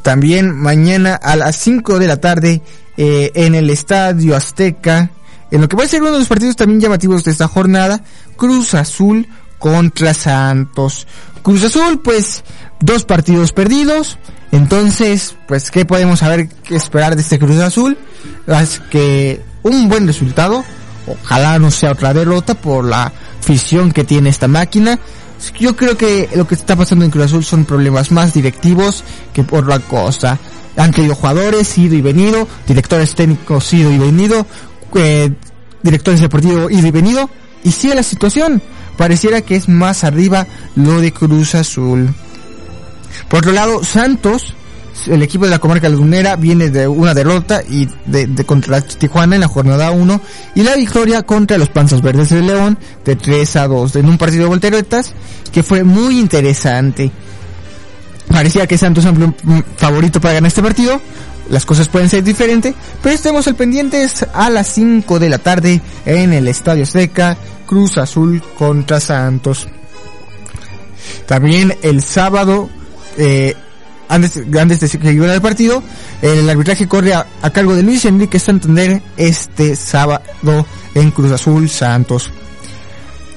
También 0.03 0.55
mañana 0.55 1.15
a 1.15 1.37
las 1.37 1.57
5 1.57 1.99
de 1.99 2.07
la 2.07 2.19
tarde 2.19 2.63
eh, 2.97 3.31
en 3.35 3.55
el 3.55 3.71
Estadio 3.71 4.37
Azteca, 4.37 5.11
en 5.51 5.61
lo 5.61 5.69
que 5.69 5.77
va 5.77 5.85
a 5.85 5.89
ser 5.89 6.03
uno 6.03 6.13
de 6.13 6.19
los 6.19 6.29
partidos 6.29 6.57
también 6.57 6.81
llamativos 6.81 7.25
de 7.25 7.31
esta 7.31 7.49
jornada, 7.49 8.03
Cruz 8.37 8.75
Azul 8.75 9.29
contra 9.59 10.15
Santos. 10.15 11.07
Cruz 11.43 11.65
Azul, 11.65 12.01
pues, 12.03 12.45
dos 12.81 13.05
partidos 13.05 13.53
perdidos. 13.53 14.19
Entonces, 14.51 15.37
pues, 15.47 15.71
¿qué 15.71 15.85
podemos 15.85 16.21
saber 16.21 16.49
qué 16.49 16.77
esperar 16.77 17.17
de 17.17 17.23
este 17.23 17.39
Cruz 17.39 17.59
Azul? 17.59 17.97
Es 18.47 18.81
que 18.91 19.41
un 19.63 19.89
buen 19.89 20.07
resultado, 20.07 20.65
Ojalá 21.07 21.59
no 21.59 21.71
sea 21.71 21.93
otra 21.93 22.15
derrota 22.15 22.55
por 22.55 22.85
la 22.85 23.13
fisión 23.41 23.93
que 23.93 24.05
tiene 24.05 24.31
esta 24.31 24.49
máquina. 24.49 24.99
Yo 25.59 25.77
creo 25.77 25.97
que 25.97 26.29
lo 26.35 26.47
que 26.47 26.55
está 26.55 26.77
pasando 26.77 27.05
en 27.05 27.11
Cruz 27.11 27.27
Azul 27.27 27.45
son 27.45 27.65
problemas 27.65 28.11
más 28.11 28.35
directivos 28.35 29.05
que 29.33 29.43
por 29.45 29.67
la 29.67 29.81
cosa. 29.81 30.39
Han 30.77 30.93
tenido 30.93 31.15
jugadores, 31.15 31.77
ido 31.79 31.95
y 31.95 32.01
venido, 32.01 32.47
directores 32.67 33.15
técnicos, 33.15 33.73
ido 33.73 33.93
y 33.93 33.99
venido, 33.99 34.47
eh, 34.95 35.31
directores 35.83 36.21
deportivos, 36.21 36.71
ido 36.71 36.87
y 36.87 36.91
venido. 36.91 37.31
Y 37.65 37.73
sigue 37.73 37.95
la 37.95 38.03
situación. 38.03 38.63
Pareciera 38.97 39.41
que 39.41 39.57
es 39.57 39.69
más 39.69 40.05
arriba 40.05 40.47
lo 40.77 41.01
de 41.01 41.13
Cruz 41.13 41.55
Azul. 41.55 42.15
Por 43.29 43.41
otro 43.41 43.53
lado, 43.53 43.85
Santos 43.85 44.55
el 45.07 45.23
equipo 45.23 45.45
de 45.45 45.51
la 45.51 45.59
comarca 45.59 45.89
lagunera 45.89 46.37
viene 46.37 46.71
de 46.71 46.87
una 46.87 47.15
derrota 47.15 47.63
y 47.69 47.89
de, 48.07 48.45
contra 48.45 48.81
Tijuana 48.81 49.37
en 49.37 49.41
la 49.41 49.49
jornada 49.49 49.91
1 49.91 50.21
y 50.55 50.63
la 50.63 50.77
victoria 50.77 51.23
contra 51.23 51.59
los 51.59 51.69
Panzas 51.71 52.03
Verdes 52.03 52.29
de 52.31 52.43
León 52.43 52.79
de 53.05 53.17
3 53.17 53.57
a 53.57 53.69
2 53.69 53.97
en 53.97 54.09
un 54.09 54.19
partido 54.19 54.45
de 54.45 54.49
volteretas 54.49 55.13
que 55.53 55.63
fue 55.63 55.83
muy 55.85 56.19
interesante. 56.19 57.11
Parecía 58.29 58.67
que 58.67 58.79
Santos 58.79 59.05
es 59.05 59.13
un 59.13 59.65
favorito 59.77 60.21
para 60.21 60.35
ganar 60.35 60.49
este 60.49 60.63
partido. 60.63 61.01
Las 61.51 61.67
cosas 61.67 61.89
pueden 61.89 62.09
ser 62.09 62.23
diferentes, 62.23 62.75
pero 63.03 63.15
estemos 63.15 63.47
al 63.49 63.57
pendientes 63.57 64.25
a 64.33 64.49
las 64.49 64.69
5 64.69 65.19
de 65.19 65.29
la 65.29 65.39
tarde 65.39 65.81
en 66.07 66.33
el 66.33 66.49
Estadio 66.49 66.87
Seca, 66.87 67.37
Cruz 67.67 67.99
Azul 67.99 68.43
contra 68.57 69.01
Santos. 69.01 69.69
También 71.27 71.77
el 71.83 72.03
sábado 72.03 72.71
eh, 73.19 73.55
antes, 74.09 74.43
antes 74.59 74.81
de 74.81 74.99
que 74.99 75.13
llegara 75.13 75.35
el 75.35 75.41
partido, 75.41 75.83
el 76.21 76.49
arbitraje 76.49 76.87
corre 76.89 77.15
a, 77.15 77.27
cargo 77.53 77.75
de 77.75 77.83
Luis 77.83 78.05
Enrique 78.05 78.39
Santander 78.39 79.03
este 79.17 79.77
sábado 79.77 80.67
en 80.95 81.11
Cruz 81.11 81.33
Azul 81.33 81.69
Santos. 81.69 82.31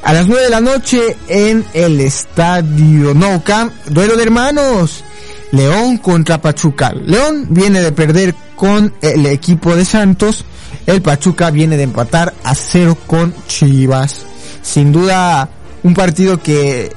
A 0.04 0.14
las 0.14 0.28
9 0.28 0.44
de 0.44 0.50
la 0.50 0.62
noche 0.62 1.18
en 1.28 1.66
el 1.74 2.00
estadio 2.00 3.14
No 3.16 3.44
Camp, 3.44 3.74
duelo 3.88 4.16
de 4.16 4.24
hermanos. 4.24 5.04
León 5.52 5.98
contra 5.98 6.42
Pachuca. 6.42 6.92
León 6.92 7.48
viene 7.50 7.82
de 7.82 7.92
perder 7.92 8.36
con 8.56 8.94
el 9.02 9.26
equipo 9.26 9.76
de 9.76 9.86
Santos. 9.86 10.44
El 10.86 11.02
Pachuca 11.02 11.50
viene 11.50 11.78
de 11.78 11.84
empatar 11.84 12.34
a 12.44 12.54
cero 12.54 12.98
con 13.08 13.34
Chivas. 13.48 14.26
Sin 14.62 14.92
duda, 14.92 15.50
un 15.84 15.94
partido 15.94 16.42
que 16.42 16.92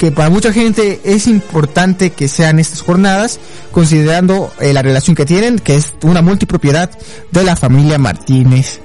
que 0.00 0.10
para 0.10 0.30
mucha 0.30 0.50
gente 0.50 0.98
es 1.04 1.26
importante 1.26 2.08
que 2.08 2.26
sean 2.26 2.58
estas 2.58 2.80
jornadas, 2.80 3.38
considerando 3.70 4.50
eh, 4.58 4.72
la 4.72 4.80
relación 4.80 5.14
que 5.14 5.26
tienen, 5.26 5.58
que 5.58 5.74
es 5.74 5.92
una 6.00 6.22
multipropiedad 6.22 6.90
de 7.30 7.44
la 7.44 7.54
familia 7.54 7.98
Martínez. 7.98 8.80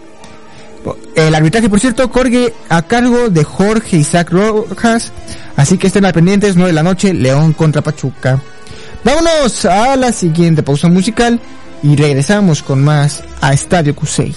El 1.15 1.33
arbitraje, 1.33 1.69
por 1.69 1.79
cierto, 1.79 2.11
corre 2.11 2.53
a 2.67 2.81
cargo 2.81 3.29
de 3.29 3.45
Jorge 3.45 3.95
Isaac 3.95 4.29
Rojas, 4.29 5.13
así 5.55 5.77
que 5.77 5.87
estén 5.87 6.03
al 6.03 6.11
pendientes, 6.11 6.57
9 6.57 6.71
de 6.71 6.75
la 6.75 6.83
noche, 6.83 7.13
León 7.13 7.53
contra 7.53 7.81
Pachuca. 7.81 8.41
Vámonos 9.05 9.63
a 9.63 9.95
la 9.95 10.11
siguiente 10.11 10.63
pausa 10.63 10.89
musical 10.89 11.39
y 11.81 11.95
regresamos 11.95 12.61
con 12.61 12.83
más 12.83 13.23
a 13.39 13.53
Estadio 13.53 13.95
Cusey. 13.95 14.35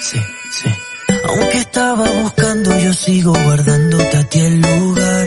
Sí, 0.00 0.20
sí. 0.50 0.70
Aunque 1.28 1.58
estaba 1.58 2.10
buscando, 2.22 2.76
yo 2.78 2.92
sigo 2.92 3.32
guardándote 3.32 4.16
a 4.16 4.24
ti 4.24 4.40
el 4.40 4.60
lugar. 4.60 5.26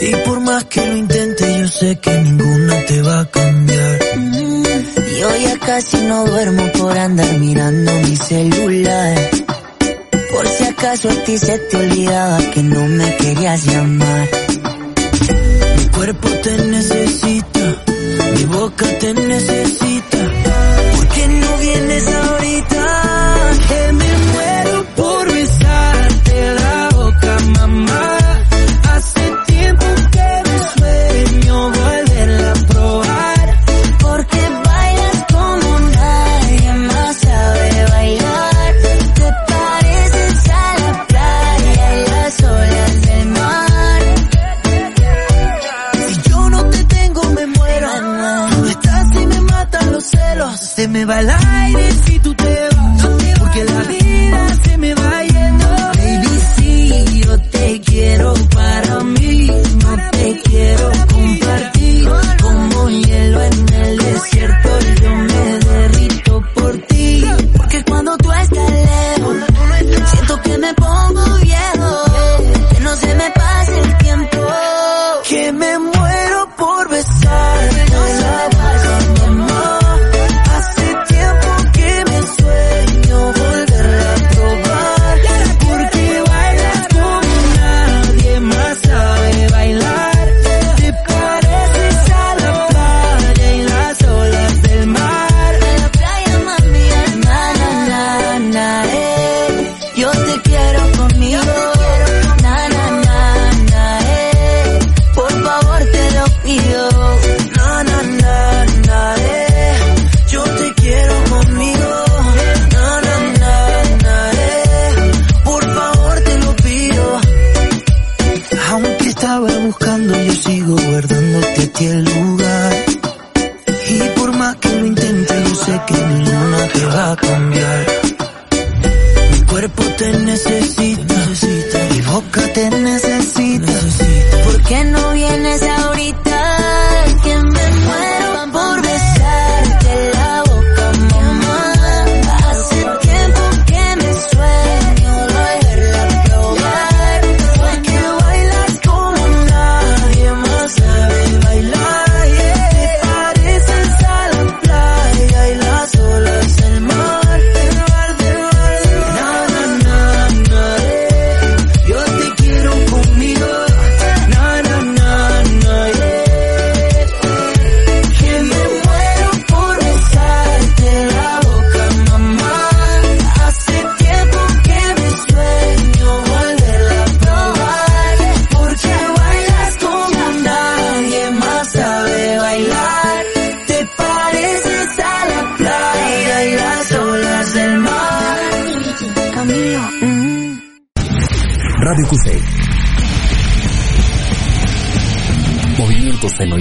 Y 0.00 0.14
por 0.26 0.40
más 0.40 0.64
que 0.64 0.86
lo 0.86 0.96
intente, 0.96 1.58
yo 1.58 1.68
sé 1.68 1.98
que 1.98 2.10
ninguna 2.20 2.84
te 2.86 3.02
va 3.02 3.20
a 3.20 3.30
cambiar. 3.30 3.98
Y 5.16 5.22
hoy 5.22 5.42
ya 5.42 5.58
casi 5.58 5.96
no 5.98 6.24
duermo 6.26 6.70
por 6.78 6.96
andar 6.96 7.38
mirando 7.38 7.92
mi 7.92 8.16
celular. 8.16 9.30
Por 10.30 10.48
si 10.48 10.64
acaso 10.64 11.10
a 11.10 11.24
ti 11.24 11.38
se 11.38 11.58
te 11.58 11.76
olvidaba 11.76 12.38
que 12.52 12.62
no 12.62 12.86
me 12.86 13.16
querías 13.16 13.64
llamar. 13.64 14.28
Mi 15.76 15.88
cuerpo 15.88 16.28
te 16.28 16.58
necesita 16.58 17.53
mi 18.34 18.44
boca 18.46 18.86
te 18.98 19.14
necesita. 19.14 20.18
¿Por 20.96 21.08
qué 21.08 21.28
no 21.28 21.56
vienes 21.58 22.06
ahorita? 22.08 22.84
Que 23.68 23.92
me 23.92 24.23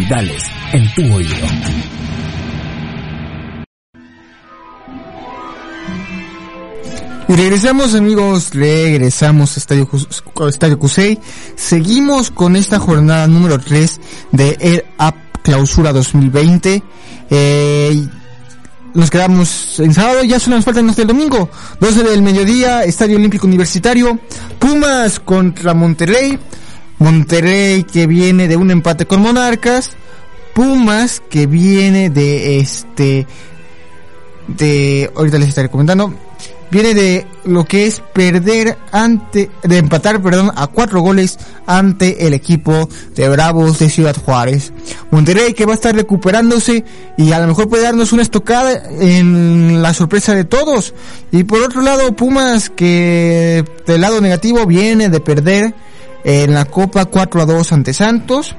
Senoidales 0.04 0.44
en 0.74 0.94
tu 0.96 1.14
oído. 1.14 1.36
Y 7.30 7.36
regresamos 7.36 7.96
amigos, 7.96 8.50
regresamos 8.54 9.56
a 9.56 9.60
Estadio, 9.60 9.90
Estadio 10.50 10.80
Cusey. 10.80 11.20
Seguimos 11.56 12.32
con 12.32 12.56
esta 12.56 12.80
jornada 12.80 13.28
número 13.28 13.60
3 13.60 14.02
de 14.32 14.58
Air 14.60 14.86
Up 15.00 15.16
Clausura 15.42 15.94
2020. 15.94 16.84
Eh, 17.30 18.08
nos 18.94 19.10
quedamos 19.10 19.80
en 19.80 19.94
sábado, 19.94 20.24
ya 20.24 20.40
solo 20.40 20.58
nos 20.58 20.66
faltan 20.66 20.90
hasta 20.90 21.04
el 21.04 21.08
domingo. 21.08 21.50
12 21.80 22.04
del 22.04 22.22
mediodía, 22.22 22.84
Estadio 22.84 23.16
Olímpico 23.18 23.48
Universitario. 23.48 24.20
Pumas 24.60 25.20
contra 25.20 25.74
Monterrey. 25.74 26.38
Monterrey 27.04 27.84
que 27.84 28.08
viene 28.08 28.48
de 28.48 28.56
un 28.56 28.72
empate 28.72 29.06
con 29.06 29.22
Monarcas. 29.22 29.92
Pumas 30.54 31.22
que 31.30 31.48
viene 31.48 32.10
de 32.10 32.60
este 32.60 33.28
de 34.48 35.12
ahorita 35.14 35.38
les 35.38 35.50
estaré 35.50 35.70
comentando 35.70 36.14
viene 36.70 36.94
de 36.94 37.28
lo 37.46 37.66
que 37.66 37.88
es 37.88 38.02
perder 38.14 38.78
ante 38.92 39.50
de 39.64 39.78
empatar 39.78 40.22
perdón 40.22 40.52
a 40.56 40.68
cuatro 40.68 41.02
goles 41.02 41.40
ante 41.66 42.28
el 42.28 42.34
equipo 42.34 42.88
de 43.16 43.30
Bravos 43.30 43.80
de 43.80 43.90
Ciudad 43.90 44.16
Juárez 44.16 44.74
Monterrey 45.12 45.54
que 45.54 45.66
va 45.66 45.72
a 45.72 45.76
estar 45.76 45.96
recuperándose 45.96 46.84
y 47.18 47.32
a 47.32 47.40
lo 47.40 47.48
mejor 47.48 47.70
puede 47.70 47.84
darnos 47.84 48.14
una 48.14 48.22
estocada 48.22 48.82
en 49.00 49.82
la 49.82 49.94
sorpresa 49.94 50.36
de 50.36 50.44
todos 50.46 50.94
y 51.32 51.44
por 51.44 51.62
otro 51.62 51.82
lado 51.82 52.16
Pumas 52.16 52.70
que 52.70 53.64
del 53.88 54.02
lado 54.02 54.22
negativo 54.22 54.66
viene 54.66 55.10
de 55.10 55.20
perder 55.20 55.74
en 56.24 56.54
la 56.54 56.66
Copa 56.66 57.06
4 57.06 57.42
a 57.42 57.46
2 57.46 57.72
ante 57.74 57.94
Santos 57.94 58.56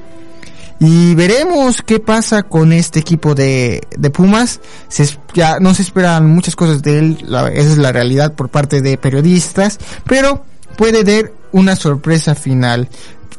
y 0.80 1.14
veremos 1.14 1.82
qué 1.82 2.00
pasa 2.00 2.42
con 2.42 2.72
este 2.72 3.00
equipo 3.00 3.34
de, 3.34 3.82
de 3.96 4.10
Pumas. 4.10 4.60
Se, 4.88 5.08
ya 5.32 5.58
no 5.60 5.74
se 5.74 5.82
esperan 5.82 6.26
muchas 6.28 6.56
cosas 6.56 6.82
de 6.82 6.98
él, 6.98 7.18
esa 7.22 7.72
es 7.72 7.78
la 7.78 7.92
realidad 7.92 8.34
por 8.34 8.48
parte 8.48 8.82
de 8.82 8.98
periodistas, 8.98 9.78
pero 10.04 10.44
puede 10.76 11.04
dar 11.04 11.32
una 11.52 11.76
sorpresa 11.76 12.34
final. 12.34 12.88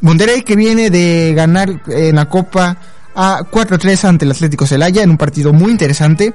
Monterrey 0.01 0.43
que 0.43 0.55
viene 0.55 0.89
de 0.89 1.33
ganar 1.35 1.81
en 1.87 2.15
la 2.15 2.29
Copa 2.29 2.77
a 3.15 3.39
4-3 3.49 4.05
ante 4.05 4.25
el 4.25 4.31
Atlético 4.31 4.67
Celaya 4.67 5.03
en 5.03 5.11
un 5.11 5.17
partido 5.17 5.53
muy 5.53 5.71
interesante. 5.71 6.33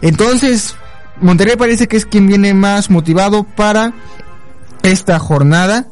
Entonces, 0.00 0.74
Monterrey 1.20 1.56
parece 1.56 1.86
que 1.86 1.96
es 1.96 2.06
quien 2.06 2.26
viene 2.26 2.54
más 2.54 2.90
motivado 2.90 3.44
para 3.44 3.92
esta 4.82 5.18
jornada. 5.18 5.86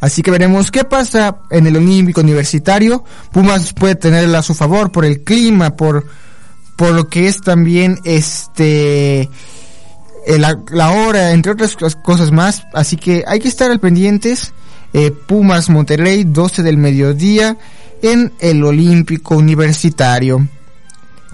Así 0.00 0.22
que 0.22 0.30
veremos 0.30 0.70
qué 0.70 0.84
pasa 0.84 1.38
en 1.50 1.66
el 1.66 1.76
Olímpico 1.76 2.20
Universitario. 2.20 3.04
Pumas 3.32 3.72
puede 3.72 3.94
tenerla 3.94 4.38
a 4.40 4.42
su 4.42 4.54
favor 4.54 4.92
por 4.92 5.04
el 5.04 5.22
clima, 5.22 5.76
por, 5.76 6.06
por 6.76 6.92
lo 6.92 7.08
que 7.08 7.26
es 7.28 7.40
también 7.40 7.98
este, 8.04 9.22
eh, 9.22 10.38
la, 10.38 10.90
hora, 10.90 11.32
entre 11.32 11.52
otras 11.52 11.76
cos- 11.76 12.00
cosas 12.02 12.32
más. 12.32 12.64
Así 12.74 12.96
que 12.96 13.24
hay 13.26 13.40
que 13.40 13.48
estar 13.48 13.70
al 13.70 13.80
pendientes. 13.80 14.52
Eh, 14.92 15.10
Pumas 15.10 15.70
Monterrey, 15.70 16.24
12 16.24 16.62
del 16.62 16.76
mediodía 16.76 17.56
en 18.02 18.32
el 18.40 18.62
Olímpico 18.62 19.36
Universitario. 19.36 20.46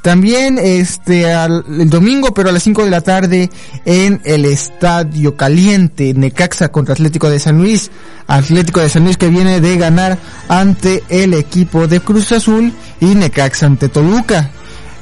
También 0.03 0.59
este 0.59 1.31
al- 1.31 1.65
el 1.69 1.91
domingo, 1.91 2.33
pero 2.33 2.49
a 2.49 2.53
las 2.53 2.63
5 2.63 2.85
de 2.85 2.91
la 2.91 3.03
tarde 3.03 3.51
en 3.85 4.21
el 4.25 4.47
Estadio 4.47 5.37
Caliente, 5.37 6.15
Necaxa 6.15 6.69
contra 6.69 6.95
Atlético 6.95 7.29
de 7.29 7.39
San 7.39 7.59
Luis. 7.59 7.91
Atlético 8.27 8.81
de 8.81 8.89
San 8.89 9.05
Luis 9.05 9.17
que 9.19 9.29
viene 9.29 9.61
de 9.61 9.77
ganar 9.77 10.17
ante 10.49 11.03
el 11.11 11.35
equipo 11.35 11.87
de 11.87 12.01
Cruz 12.01 12.33
Azul 12.33 12.73
y 13.01 13.07
Necaxa 13.15 13.67
ante 13.67 13.89
Toluca. 13.91 14.51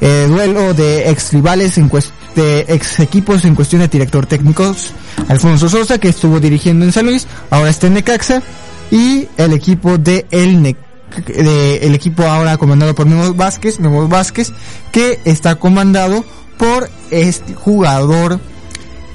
Eh, 0.00 0.26
duelo 0.28 0.74
de 0.74 1.10
ex 1.10 1.32
rivales 1.32 1.76
en 1.78 1.90
de 2.34 2.64
ex 2.68 3.00
equipos 3.00 3.44
en 3.44 3.54
cuestión 3.54 3.82
de 3.82 3.88
director 3.88 4.26
técnicos. 4.26 4.90
Alfonso 5.28 5.68
Sosa 5.68 5.98
que 5.98 6.08
estuvo 6.08 6.40
dirigiendo 6.40 6.84
en 6.84 6.92
San 6.92 7.06
Luis, 7.06 7.26
ahora 7.50 7.70
está 7.70 7.86
en 7.88 7.94
Necaxa 7.94 8.42
y 8.90 9.28
el 9.36 9.52
equipo 9.52 9.96
de 9.98 10.26
el 10.30 10.60
Necaxa 10.62 10.87
el 11.34 11.94
equipo 11.94 12.24
ahora 12.24 12.56
comandado 12.56 12.94
por 12.94 13.06
Memo 13.06 13.34
Vázquez, 13.34 13.80
Memo 13.80 14.08
Vázquez, 14.08 14.52
que 14.92 15.20
está 15.24 15.56
comandado 15.56 16.24
por 16.58 16.90
este 17.10 17.54
jugador, 17.54 18.40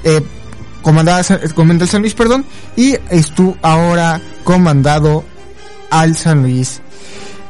eh, 0.02 0.20
comandado, 0.82 1.18
al 1.18 1.86
San 1.88 2.00
Luis, 2.00 2.14
perdón, 2.14 2.44
y 2.76 2.96
estuvo 3.10 3.56
ahora 3.62 4.20
comandado 4.44 5.24
al 5.90 6.16
San 6.16 6.42
Luis. 6.42 6.80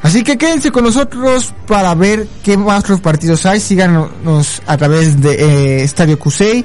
Así 0.03 0.23
que 0.23 0.37
quédense 0.37 0.71
con 0.71 0.83
nosotros 0.83 1.53
para 1.65 1.95
ver 1.95 2.27
qué 2.43 2.57
más 2.57 2.81
otros 2.81 3.01
partidos 3.01 3.43
hay. 3.47 3.59
Síganos 3.59 4.61
a 4.67 4.77
través 4.77 5.19
de 5.19 5.33
eh, 5.33 5.83
Estadio 5.83 6.19
Cusey, 6.19 6.63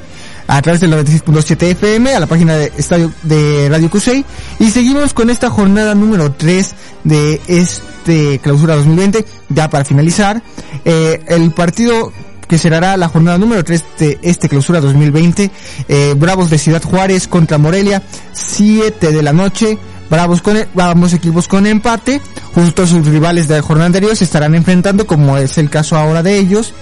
a 0.50 0.60
través 0.62 0.80
del 0.80 0.92
96.7 0.92 1.62
FM, 1.62 2.12
a 2.12 2.18
la 2.18 2.26
página 2.26 2.56
de 2.56 2.72
Estadio 2.76 3.12
de 3.22 3.68
Radio 3.70 3.88
Cusey. 3.88 4.24
Y 4.58 4.70
seguimos 4.70 5.14
con 5.14 5.30
esta 5.30 5.48
jornada 5.48 5.94
número 5.94 6.32
3 6.32 6.74
de 7.04 7.40
este 7.46 8.40
clausura 8.40 8.74
2020. 8.74 9.24
Ya 9.48 9.70
para 9.70 9.84
finalizar, 9.84 10.42
eh, 10.84 11.22
el 11.28 11.52
partido 11.52 12.12
que 12.48 12.58
será 12.58 12.96
la 12.96 13.08
jornada 13.08 13.38
número 13.38 13.62
3 13.62 13.84
de 14.00 14.18
este 14.22 14.48
clausura 14.48 14.80
2020. 14.80 15.52
Eh, 15.86 16.14
Bravos 16.16 16.50
de 16.50 16.58
Ciudad 16.58 16.82
Juárez 16.82 17.28
contra 17.28 17.56
Morelia, 17.56 18.02
7 18.32 19.12
de 19.12 19.22
la 19.22 19.32
noche. 19.32 19.78
Bravos 20.10 20.42
con, 20.42 20.58
vamos 20.74 21.12
equipos 21.12 21.46
con 21.46 21.64
empate. 21.64 22.20
Justo 22.56 22.88
sus 22.88 23.06
rivales 23.06 23.46
de 23.46 23.54
la 23.54 23.62
jornada 23.62 23.86
anterior 23.86 24.16
se 24.16 24.24
estarán 24.24 24.56
enfrentando, 24.56 25.06
como 25.06 25.38
es 25.38 25.58
el 25.58 25.70
caso 25.70 25.96
ahora 25.96 26.24
de 26.24 26.38
ellos. 26.38 26.74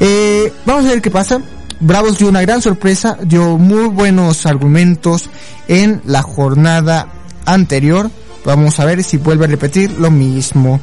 Eh, 0.00 0.50
vamos 0.64 0.86
a 0.86 0.88
ver 0.88 1.02
qué 1.02 1.10
pasa. 1.10 1.42
Bravos 1.80 2.18
dio 2.18 2.28
una 2.28 2.42
gran 2.42 2.60
sorpresa, 2.60 3.16
dio 3.22 3.56
muy 3.58 3.88
buenos 3.88 4.46
argumentos 4.46 5.30
en 5.68 6.02
la 6.04 6.22
jornada 6.22 7.08
anterior. 7.44 8.10
Vamos 8.44 8.80
a 8.80 8.84
ver 8.84 9.02
si 9.04 9.16
vuelve 9.16 9.44
a 9.44 9.48
repetir 9.48 9.92
lo 9.92 10.10
mismo. 10.10 10.80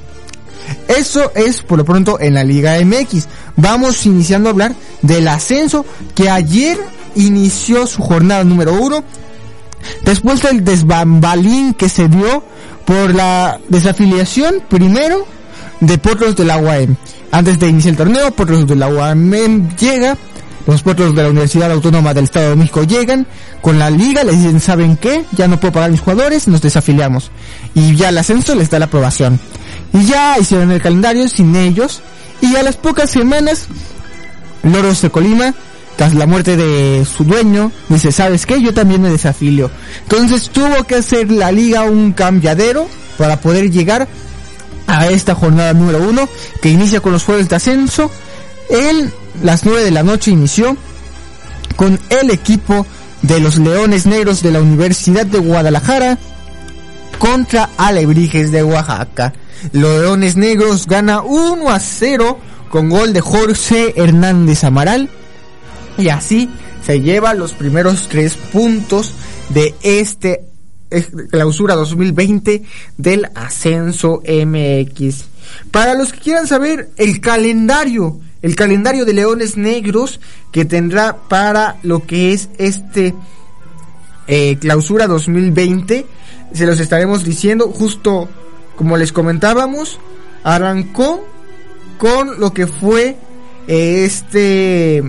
Eso 0.87 1.31
es 1.35 1.61
por 1.61 1.77
lo 1.77 1.85
pronto 1.85 2.19
en 2.19 2.33
la 2.33 2.43
Liga 2.43 2.79
MX. 2.83 3.27
Vamos 3.55 4.05
iniciando 4.05 4.49
a 4.49 4.51
hablar 4.51 4.75
del 5.01 5.27
ascenso 5.27 5.85
que 6.15 6.29
ayer 6.29 6.77
inició 7.15 7.87
su 7.87 8.01
jornada 8.01 8.43
número 8.43 8.73
uno 8.73 9.03
Después 10.03 10.41
del 10.41 10.63
desbambalín 10.63 11.73
que 11.73 11.89
se 11.89 12.07
dio 12.07 12.43
por 12.85 13.13
la 13.13 13.59
desafiliación 13.69 14.61
primero 14.69 15.25
de 15.79 15.97
Potros 15.97 16.35
de 16.35 16.45
la 16.45 16.57
UAM. 16.57 16.95
Antes 17.31 17.59
de 17.59 17.67
iniciar 17.67 17.93
el 17.93 17.97
torneo, 17.97 18.31
Potros 18.31 18.67
de 18.67 18.75
la 18.75 18.87
UAM 18.87 19.75
llega, 19.77 20.17
los 20.67 20.81
Potros 20.81 21.15
de 21.15 21.23
la 21.23 21.29
Universidad 21.29 21.71
Autónoma 21.71 22.13
del 22.13 22.25
Estado 22.25 22.51
de 22.51 22.55
México 22.55 22.83
llegan 22.83 23.27
con 23.61 23.77
la 23.77 23.89
liga, 23.89 24.23
les 24.23 24.37
dicen, 24.37 24.59
¿saben 24.59 24.97
qué? 24.97 25.25
Ya 25.33 25.47
no 25.47 25.59
puedo 25.59 25.73
pagar 25.73 25.91
mis 25.91 26.01
jugadores, 26.01 26.47
nos 26.47 26.61
desafiliamos. 26.61 27.31
Y 27.73 27.95
ya 27.95 28.09
el 28.09 28.17
ascenso 28.17 28.55
les 28.55 28.69
da 28.69 28.79
la 28.79 28.85
aprobación. 28.85 29.39
Y 29.93 30.05
ya 30.05 30.37
hicieron 30.39 30.71
el 30.71 30.81
calendario 30.81 31.27
sin 31.27 31.55
ellos. 31.55 32.01
Y 32.41 32.55
a 32.55 32.63
las 32.63 32.77
pocas 32.77 33.09
semanas, 33.09 33.67
Loros 34.63 35.01
de 35.01 35.09
Colima 35.09 35.53
tras 35.95 36.13
la 36.13 36.25
muerte 36.25 36.57
de 36.57 37.05
su 37.05 37.23
dueño, 37.23 37.71
dice, 37.87 38.11
¿sabes 38.11 38.45
qué? 38.45 38.61
Yo 38.61 38.73
también 38.73 39.01
me 39.01 39.09
desafilio. 39.09 39.71
Entonces 40.03 40.49
tuvo 40.49 40.83
que 40.83 40.95
hacer 40.95 41.31
la 41.31 41.51
liga 41.51 41.83
un 41.83 42.11
cambiadero 42.11 42.87
para 43.17 43.39
poder 43.39 43.71
llegar 43.71 44.07
a 44.87 45.07
esta 45.07 45.35
jornada 45.35 45.73
número 45.73 45.99
uno 45.99 46.27
que 46.61 46.69
inicia 46.69 46.99
con 46.99 47.13
los 47.13 47.23
jueves 47.23 47.49
de 47.49 47.55
ascenso. 47.55 48.11
En 48.69 49.11
las 49.43 49.65
9 49.65 49.83
de 49.83 49.91
la 49.91 50.03
noche 50.03 50.31
inició 50.31 50.77
con 51.75 51.99
el 52.09 52.29
equipo 52.31 52.85
de 53.21 53.39
los 53.39 53.57
Leones 53.57 54.05
Negros 54.05 54.41
de 54.41 54.51
la 54.51 54.61
Universidad 54.61 55.25
de 55.25 55.39
Guadalajara 55.39 56.17
contra 57.17 57.69
Alebrijes 57.77 58.51
de 58.51 58.63
Oaxaca. 58.63 59.33
Los 59.71 60.01
Leones 60.01 60.35
Negros 60.35 60.85
gana 60.85 61.21
1 61.21 61.69
a 61.69 61.79
0 61.79 62.39
con 62.69 62.89
gol 62.89 63.13
de 63.13 63.21
Jorge 63.21 63.93
Hernández 63.95 64.63
Amaral 64.63 65.09
y 65.97 66.09
así 66.09 66.49
se 66.85 67.01
lleva 67.01 67.33
los 67.33 67.53
primeros 67.53 68.07
tres 68.09 68.35
puntos 68.35 69.13
de 69.49 69.73
este 69.81 70.43
eh, 70.91 71.03
clausura 71.31 71.75
2020 71.75 72.63
del 72.97 73.29
ascenso 73.33 74.21
MX. 74.21 75.25
Para 75.71 75.95
los 75.95 76.13
que 76.13 76.19
quieran 76.19 76.47
saber 76.47 76.89
el 76.97 77.21
calendario, 77.21 78.19
el 78.45 78.55
calendario 78.55 79.05
de 79.05 79.13
Leones 79.13 79.57
Negros 79.57 80.19
que 80.51 80.65
tendrá 80.65 81.17
para 81.17 81.77
lo 81.81 82.05
que 82.05 82.31
es 82.31 82.49
este 82.59 83.15
eh, 84.27 84.57
clausura 84.59 85.07
2020, 85.07 86.05
se 86.53 86.65
los 86.67 86.79
estaremos 86.79 87.23
diciendo 87.23 87.69
justo 87.69 88.29
como 88.75 88.97
les 88.97 89.11
comentábamos, 89.11 89.99
arrancó 90.43 91.25
con 91.97 92.39
lo 92.39 92.53
que 92.53 92.67
fue 92.67 93.17
este 93.65 95.03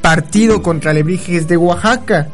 partido 0.00 0.60
contra 0.60 0.92
Lebrijes 0.92 1.46
de 1.46 1.56
Oaxaca. 1.56 2.26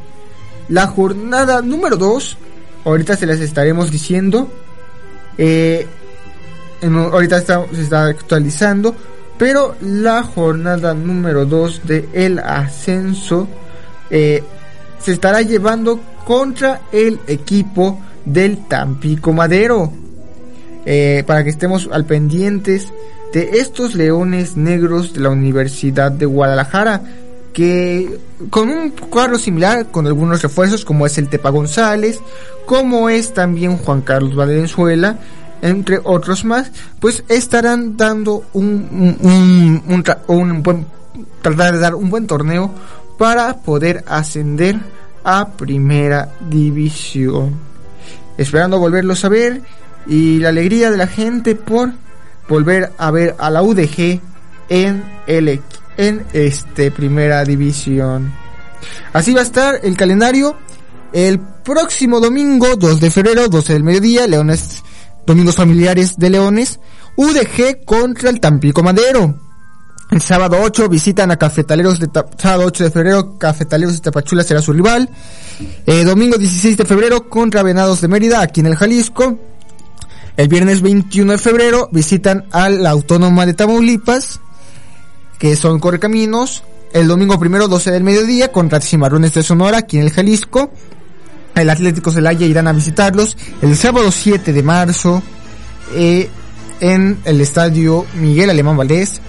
La 0.70 0.86
jornada 0.86 1.60
número 1.60 1.98
2, 1.98 2.38
ahorita 2.86 3.16
se 3.16 3.26
las 3.26 3.40
estaremos 3.40 3.90
diciendo. 3.90 4.50
Eh, 5.36 5.86
ahorita 6.80 7.42
se 7.42 7.82
está 7.82 8.06
actualizando. 8.06 8.96
Pero 9.38 9.76
la 9.80 10.22
jornada 10.24 10.94
número 10.94 11.46
2 11.46 11.82
de 11.84 12.08
el 12.12 12.40
ascenso 12.40 13.46
eh, 14.10 14.42
se 14.98 15.12
estará 15.12 15.42
llevando 15.42 16.00
contra 16.24 16.82
el 16.92 17.20
equipo 17.26 18.00
del 18.24 18.66
Tampico 18.66 19.32
Madero. 19.32 19.92
Eh, 20.84 21.22
para 21.26 21.44
que 21.44 21.50
estemos 21.50 21.88
al 21.92 22.06
pendientes 22.06 22.92
de 23.32 23.60
estos 23.60 23.94
leones 23.94 24.56
negros 24.56 25.12
de 25.12 25.20
la 25.20 25.28
Universidad 25.28 26.10
de 26.10 26.24
Guadalajara 26.24 27.02
que 27.52 28.20
con 28.50 28.70
un 28.70 28.90
cuadro 28.90 29.38
similar, 29.38 29.90
con 29.90 30.06
algunos 30.06 30.42
refuerzos 30.42 30.84
como 30.84 31.06
es 31.06 31.18
el 31.18 31.28
Tepa 31.28 31.50
González, 31.50 32.20
como 32.66 33.08
es 33.08 33.34
también 33.34 33.76
Juan 33.78 34.00
Carlos 34.02 34.36
Valenzuela, 34.36 35.18
entre 35.62 36.00
otros 36.02 36.44
más, 36.44 36.70
pues 37.00 37.24
estarán 37.28 37.96
dando 37.96 38.44
un, 38.52 39.16
un, 39.20 40.02
un, 40.26 40.62
buen, 40.62 40.86
tratar 41.42 41.74
de 41.74 41.78
dar 41.78 41.94
un 41.94 42.10
buen 42.10 42.26
torneo 42.26 42.72
para 43.18 43.56
poder 43.58 44.04
ascender 44.06 44.78
a 45.24 45.48
primera 45.48 46.30
división. 46.48 47.56
Esperando 48.36 48.78
volverlos 48.78 49.24
a 49.24 49.28
ver 49.28 49.62
y 50.06 50.38
la 50.38 50.50
alegría 50.50 50.90
de 50.90 50.96
la 50.96 51.06
gente 51.06 51.54
por 51.54 51.92
volver 52.48 52.92
a 52.96 53.10
ver 53.10 53.34
a 53.38 53.50
la 53.50 53.62
UDG 53.62 54.20
en 54.68 55.04
el 55.26 55.60
en 55.96 56.24
este 56.32 56.92
primera 56.92 57.44
división. 57.44 58.32
Así 59.12 59.34
va 59.34 59.40
a 59.40 59.44
estar 59.44 59.80
el 59.82 59.96
calendario 59.96 60.56
el 61.12 61.40
próximo 61.40 62.20
domingo 62.20 62.76
2 62.76 63.00
de 63.00 63.10
febrero 63.10 63.48
12 63.48 63.72
del 63.72 63.82
mediodía, 63.82 64.26
Leones 64.26 64.82
Domingos 65.28 65.56
Familiares 65.56 66.16
de 66.16 66.30
Leones, 66.30 66.80
UDG 67.16 67.84
contra 67.84 68.30
el 68.30 68.40
Tampico 68.40 68.82
Madero. 68.82 69.38
El 70.10 70.22
sábado 70.22 70.56
8 70.62 70.88
visitan 70.88 71.30
a 71.30 71.36
Cafetaleros 71.36 72.00
de 72.00 72.08
sábado 72.38 72.64
8 72.64 72.84
de 72.84 72.90
febrero, 72.90 73.36
Cafetaleros 73.36 73.92
de 73.92 74.00
Tapachula 74.00 74.42
será 74.42 74.62
su 74.62 74.72
rival. 74.72 75.10
Eh, 75.84 76.04
domingo 76.04 76.38
16 76.38 76.78
de 76.78 76.86
febrero 76.86 77.28
contra 77.28 77.62
Venados 77.62 78.00
de 78.00 78.08
Mérida 78.08 78.40
aquí 78.40 78.60
en 78.60 78.68
el 78.68 78.76
Jalisco. 78.76 79.38
El 80.38 80.48
viernes 80.48 80.80
21 80.80 81.32
de 81.32 81.38
febrero 81.38 81.90
visitan 81.92 82.46
a 82.50 82.70
la 82.70 82.88
Autónoma 82.88 83.44
de 83.44 83.52
Tamaulipas 83.52 84.40
que 85.38 85.56
son 85.56 85.78
Correcaminos. 85.78 86.62
El 86.94 87.06
domingo 87.06 87.38
primero, 87.38 87.68
12 87.68 87.90
del 87.90 88.02
mediodía, 88.02 88.50
contra 88.50 88.80
Cimarrones 88.80 89.34
de 89.34 89.42
Sonora, 89.42 89.76
aquí 89.76 89.98
en 89.98 90.04
el 90.04 90.10
Jalisco. 90.10 90.70
El 91.60 91.70
Atlético 91.70 92.12
Celaya 92.12 92.46
irán 92.46 92.68
a 92.68 92.72
visitarlos. 92.72 93.36
El 93.62 93.76
sábado 93.76 94.10
7 94.10 94.52
de 94.52 94.62
marzo, 94.62 95.22
eh, 95.94 96.28
en 96.80 97.18
el 97.24 97.40
estadio 97.40 98.06
Miguel 98.14 98.50
Alemán 98.50 98.76
Valdés. 98.76 99.20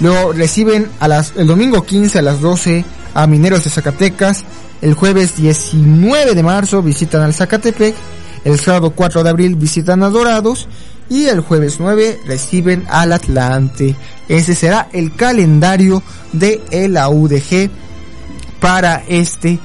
Luego 0.00 0.32
reciben 0.32 0.88
a 1.00 1.08
las, 1.08 1.32
el 1.36 1.46
domingo 1.46 1.84
15 1.84 2.18
a 2.18 2.22
las 2.22 2.40
12 2.40 2.84
a 3.14 3.26
Mineros 3.26 3.64
de 3.64 3.70
Zacatecas. 3.70 4.44
El 4.80 4.94
jueves 4.94 5.36
19 5.36 6.34
de 6.34 6.42
marzo 6.42 6.82
visitan 6.82 7.22
al 7.22 7.34
Zacatepec. 7.34 7.94
El 8.44 8.58
sábado 8.60 8.90
4 8.90 9.24
de 9.24 9.30
abril 9.30 9.56
visitan 9.56 10.02
a 10.02 10.10
Dorados 10.10 10.68
y 11.10 11.26
el 11.26 11.40
jueves 11.40 11.76
9 11.80 12.20
reciben 12.26 12.84
al 12.88 13.12
Atlante. 13.12 13.96
Ese 14.28 14.54
será 14.54 14.88
el 14.92 15.14
calendario 15.14 16.02
de 16.32 16.60
la 16.88 17.08
UDG 17.08 17.70
para 18.60 19.02
este 19.08 19.58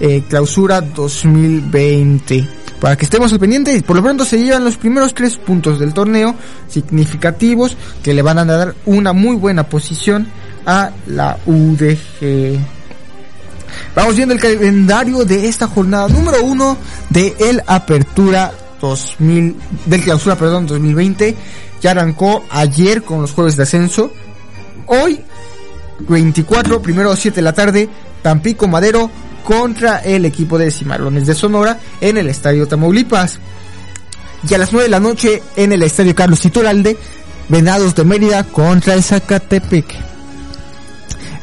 eh, 0.00 0.22
clausura 0.28 0.80
2020. 0.80 2.48
Para 2.80 2.96
que 2.96 3.04
estemos 3.04 3.32
al 3.32 3.38
pendiente, 3.38 3.80
por 3.82 3.96
lo 3.96 4.02
pronto 4.02 4.24
se 4.24 4.38
llevan 4.38 4.64
los 4.64 4.76
primeros 4.76 5.14
tres 5.14 5.36
puntos 5.36 5.78
del 5.78 5.94
torneo 5.94 6.34
significativos 6.68 7.76
que 8.02 8.12
le 8.12 8.22
van 8.22 8.38
a 8.38 8.44
dar 8.44 8.74
una 8.84 9.12
muy 9.12 9.36
buena 9.36 9.68
posición 9.68 10.26
a 10.66 10.90
la 11.06 11.38
UDG. 11.46 12.58
Vamos 13.94 14.16
viendo 14.16 14.34
el 14.34 14.40
calendario 14.40 15.24
de 15.24 15.48
esta 15.48 15.66
jornada 15.66 16.08
número 16.08 16.42
uno 16.42 16.76
de 17.10 17.34
el 17.38 17.62
Apertura 17.66 18.52
2000, 18.80 19.56
del 19.86 20.02
clausura, 20.02 20.36
perdón, 20.36 20.66
2020. 20.66 21.34
Ya 21.80 21.92
arrancó 21.92 22.44
ayer 22.50 23.02
con 23.02 23.22
los 23.22 23.32
jueves 23.32 23.56
de 23.56 23.62
ascenso. 23.62 24.12
Hoy, 24.86 25.20
24, 26.00 26.82
primero 26.82 27.10
a 27.10 27.16
7 27.16 27.36
de 27.36 27.42
la 27.42 27.52
tarde, 27.52 27.88
Tampico 28.22 28.66
Madero 28.68 29.10
contra 29.44 29.98
el 29.98 30.24
equipo 30.24 30.58
de 30.58 30.70
Cimarrones 30.70 31.26
de 31.26 31.34
Sonora 31.34 31.78
en 32.00 32.16
el 32.16 32.28
Estadio 32.28 32.66
Tamaulipas. 32.66 33.38
Y 34.48 34.54
a 34.54 34.58
las 34.58 34.72
9 34.72 34.84
de 34.84 34.90
la 34.90 35.00
noche 35.00 35.42
en 35.56 35.72
el 35.72 35.82
Estadio 35.82 36.14
Carlos 36.14 36.44
Ituralde, 36.44 36.96
Venados 37.48 37.94
de 37.94 38.04
Mérida 38.04 38.44
contra 38.44 38.94
el 38.94 39.02
Zacatepec. 39.02 39.86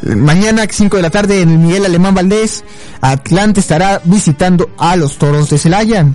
Mañana 0.04 0.66
5 0.70 0.98
de 0.98 1.04
la 1.04 1.10
tarde 1.12 1.42
en 1.42 1.50
el 1.52 1.58
Miguel 1.60 1.86
Alemán 1.86 2.16
Valdés, 2.16 2.64
Atlante 3.02 3.60
estará 3.60 4.02
visitando 4.04 4.72
a 4.78 4.96
los 4.96 5.18
Toros 5.18 5.50
de 5.50 5.60
Celaya. 5.60 6.06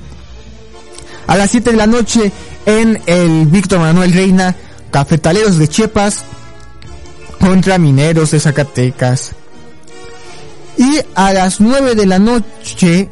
A 1.29 1.37
las 1.37 1.51
7 1.51 1.70
de 1.70 1.77
la 1.77 1.87
noche 1.87 2.33
en 2.66 3.01
el 3.07 3.46
Víctor 3.46 3.79
Manuel 3.79 4.12
Reina, 4.12 4.55
Cafetaleros 4.90 5.59
de 5.59 5.68
Chiapas 5.68 6.25
contra 7.40 7.79
Mineros 7.79 8.33
de 8.33 8.40
Zacatecas. 8.40 9.35
Y 10.76 11.00
a 11.14 11.32
las 11.32 11.60
9 11.60 11.94
de 11.94 12.06
la 12.06 12.18
noche 12.18 13.08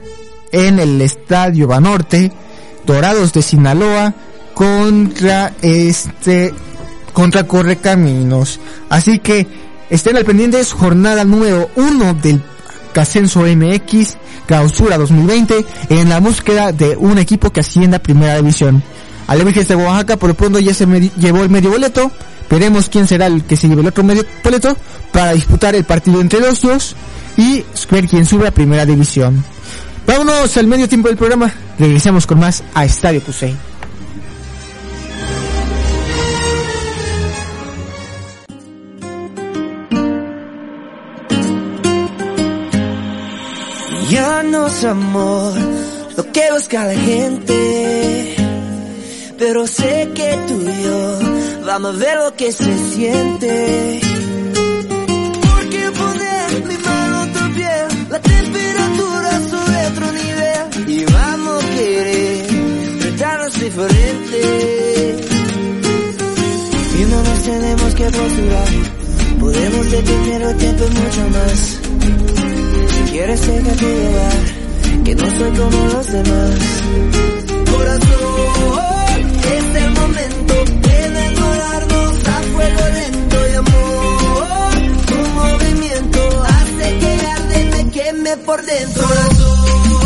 en 0.52 0.78
el 0.78 1.00
Estadio 1.00 1.66
Banorte, 1.66 2.30
Dorados 2.86 3.32
de 3.32 3.42
Sinaloa 3.42 4.14
contra 4.54 5.52
este 5.62 6.54
contra 7.12 7.44
Correcaminos. 7.44 8.60
Así 8.88 9.18
que 9.18 9.46
estén 9.88 10.16
al 10.16 10.24
pendiente, 10.24 10.60
es 10.60 10.72
jornada 10.72 11.24
número 11.24 11.70
1 11.76 12.14
del 12.14 12.42
Ascenso 13.00 13.40
MX 13.40 14.16
Clausura 14.46 14.98
2020 14.98 15.64
en 15.88 16.08
la 16.08 16.20
búsqueda 16.20 16.72
de 16.72 16.96
un 16.96 17.18
equipo 17.18 17.50
que 17.50 17.60
ascienda 17.60 17.96
a 17.96 18.02
Primera 18.02 18.36
División. 18.36 18.82
Alebrijes 19.26 19.68
de 19.68 19.74
Oaxaca 19.74 20.16
por 20.16 20.28
lo 20.28 20.34
pronto 20.34 20.58
ya 20.58 20.74
se 20.74 20.86
llevó 20.86 21.42
el 21.42 21.50
medio 21.50 21.70
boleto. 21.70 22.10
Veremos 22.50 22.88
quién 22.88 23.08
será 23.08 23.26
el 23.26 23.42
que 23.44 23.56
se 23.56 23.68
lleve 23.68 23.80
el 23.80 23.88
otro 23.88 24.04
medio 24.04 24.24
boleto 24.42 24.76
para 25.12 25.32
disputar 25.32 25.74
el 25.74 25.84
partido 25.84 26.20
entre 26.20 26.40
los 26.40 26.60
dos 26.60 26.94
y 27.36 27.64
ver 27.90 28.08
quién 28.08 28.26
sube 28.26 28.48
a 28.48 28.50
Primera 28.50 28.84
División. 28.84 29.44
Vámonos 30.06 30.56
al 30.56 30.66
medio 30.66 30.88
tiempo 30.88 31.08
del 31.08 31.16
programa. 31.16 31.52
Regresamos 31.78 32.26
con 32.26 32.40
más 32.40 32.62
a 32.74 32.84
Estadio 32.84 33.22
Cusey. 33.22 33.56
Ya 44.10 44.42
no 44.42 44.66
es 44.66 44.84
amor 44.84 45.54
lo 46.16 46.32
que 46.32 46.42
busca 46.52 46.84
la 46.84 46.94
gente, 46.94 48.36
pero 49.38 49.66
sé 49.66 50.10
que 50.14 50.38
tú 50.46 50.60
y 50.62 50.82
yo 50.84 51.64
vamos 51.66 51.96
a 51.96 51.98
ver 51.98 52.16
lo 52.18 52.34
que 52.36 52.52
se 52.52 52.94
siente. 52.94 54.03
Tenemos 67.44 67.94
que 67.94 68.04
apresurar, 68.06 68.68
podemos 69.38 69.90
detener 69.90 70.42
el 70.42 70.56
tiempo 70.56 70.84
mucho 70.84 71.28
más. 71.30 71.78
Si 72.88 73.12
quieres 73.12 73.46
déjate 73.46 73.84
llevar, 73.84 75.04
que 75.04 75.14
no 75.14 75.26
soy 75.38 75.50
como 75.50 75.86
los 75.92 76.06
demás. 76.12 76.58
Corazón, 77.70 79.20
es 79.56 79.82
el 79.82 79.90
momento 79.90 80.54
de 80.88 81.04
enamorarnos 81.06 82.28
a 82.28 82.42
fuego 82.54 82.84
lento 82.94 83.36
y 83.50 83.54
amor. 83.56 84.74
Tu 85.06 85.18
movimiento 85.40 86.44
hace 86.44 86.98
que 86.98 87.26
arde 87.26 87.60
y 87.60 87.64
me 87.70 87.90
queme 87.90 88.36
por 88.38 88.64
dentro. 88.64 89.02
Corazón, 89.06 90.03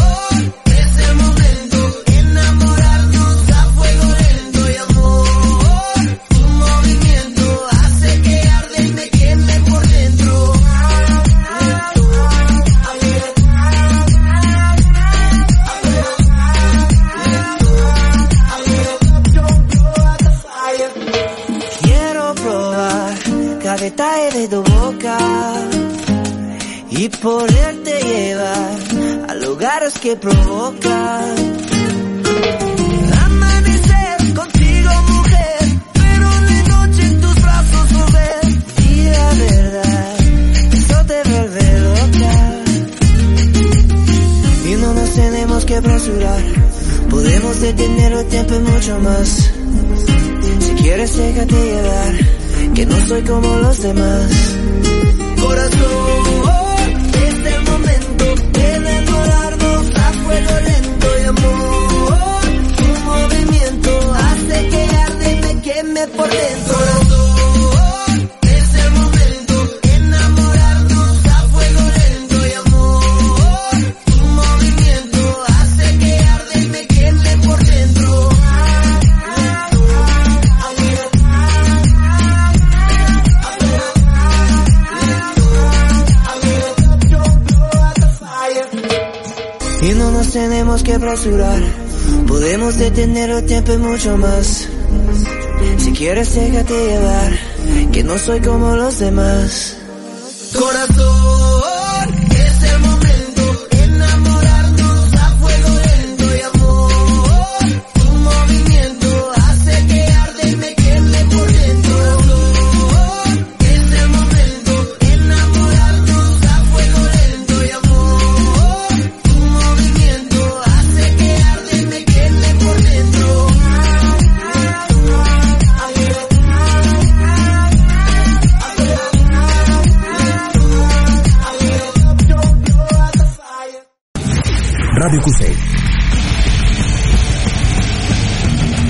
que 30.09 30.17
provocan. 30.17 31.37
Amanecer 33.27 34.35
contigo, 34.35 34.91
mujer, 35.13 35.65
pero 35.93 36.27
la 36.49 36.63
noche 36.73 37.03
en 37.03 37.21
tus 37.21 37.35
brazos 37.43 37.93
volver. 37.93 38.43
Y 38.91 39.05
la 39.05 39.35
verdad, 39.35 40.17
eso 40.73 41.05
te 41.11 41.19
vuelve 41.29 41.81
loca. 41.89 42.37
Y 44.71 44.75
no 44.77 44.95
nos 44.95 45.11
tenemos 45.11 45.65
que 45.67 45.77
apresurar, 45.77 46.43
podemos 47.11 47.61
detener 47.61 48.13
el 48.13 48.27
tiempo 48.29 48.55
y 48.55 48.61
mucho 48.61 48.99
más. 49.01 49.29
Si 50.61 50.73
quieres 50.83 51.17
déjate 51.19 51.55
llevar, 51.55 52.15
que 52.75 52.87
no 52.87 52.97
soy 53.09 53.23
como 53.25 53.57
los 53.59 53.83
demás. 53.83 54.31
Corazón, 55.39 56.48
Y 89.81 89.93
no 89.95 90.13
nos 90.13 90.31
tenemos 90.33 90.83
que 90.85 90.95
apresurar, 90.95 91.63
podemos 92.29 92.77
detener 92.77 93.31
el 93.31 93.47
tiempo 93.47 93.73
y 93.73 93.79
mucho 93.79 94.17
más. 94.17 94.78
Quieres 95.99 96.33
déjate 96.33 96.75
llevar, 96.75 97.33
que 97.91 98.05
no 98.05 98.17
soy 98.19 98.41
como 98.41 98.77
los 98.77 99.01
demás. 99.01 99.77
Corazón, 100.57 101.08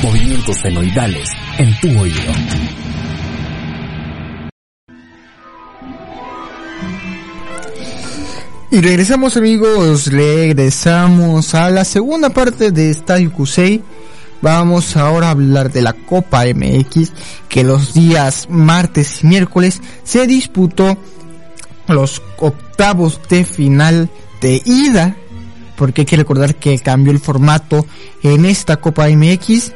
Movimientos 0.02 0.56
senoidales 0.56 1.28
en 1.58 1.78
tu 1.78 2.00
oído. 2.00 2.32
Y 8.72 8.80
regresamos 8.80 9.36
amigos, 9.36 10.10
regresamos 10.10 11.54
a 11.54 11.70
la 11.70 11.84
segunda 11.84 12.30
parte 12.30 12.72
de 12.72 12.90
Estadio 12.90 13.32
Cusey. 13.32 13.84
Vamos 14.42 14.96
ahora 14.96 15.28
a 15.28 15.30
hablar 15.30 15.70
de 15.70 15.82
la 15.82 15.92
Copa 15.92 16.46
MX, 16.52 17.12
que 17.48 17.62
los 17.62 17.94
días 17.94 18.48
martes 18.50 19.22
y 19.22 19.28
miércoles 19.28 19.80
se 20.02 20.26
disputó 20.26 20.98
los 21.86 22.20
octavos 22.38 23.20
de 23.28 23.44
final 23.44 24.10
de 24.40 24.60
ida, 24.64 25.16
porque 25.78 26.02
hay 26.02 26.06
que 26.06 26.16
recordar 26.16 26.56
que 26.56 26.78
cambió 26.80 27.12
el 27.12 27.20
formato 27.20 27.86
en 28.22 28.44
esta 28.44 28.76
Copa 28.78 29.08
MX. 29.08 29.72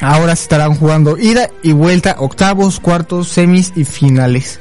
Ahora 0.00 0.34
se 0.34 0.42
estarán 0.44 0.74
jugando 0.74 1.18
ida 1.18 1.50
y 1.62 1.72
vuelta, 1.72 2.16
octavos, 2.18 2.80
cuartos, 2.80 3.28
semis 3.28 3.72
y 3.76 3.84
finales. 3.84 4.58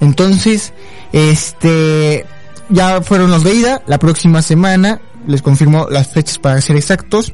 Entonces, 0.00 0.72
este, 1.12 2.26
ya 2.68 3.00
fueron 3.00 3.30
los 3.30 3.44
de 3.44 3.54
ida. 3.54 3.82
La 3.86 3.98
próxima 3.98 4.42
semana, 4.42 5.00
les 5.26 5.40
confirmo 5.40 5.86
las 5.88 6.08
fechas 6.12 6.38
para 6.38 6.60
ser 6.60 6.76
exactos. 6.76 7.32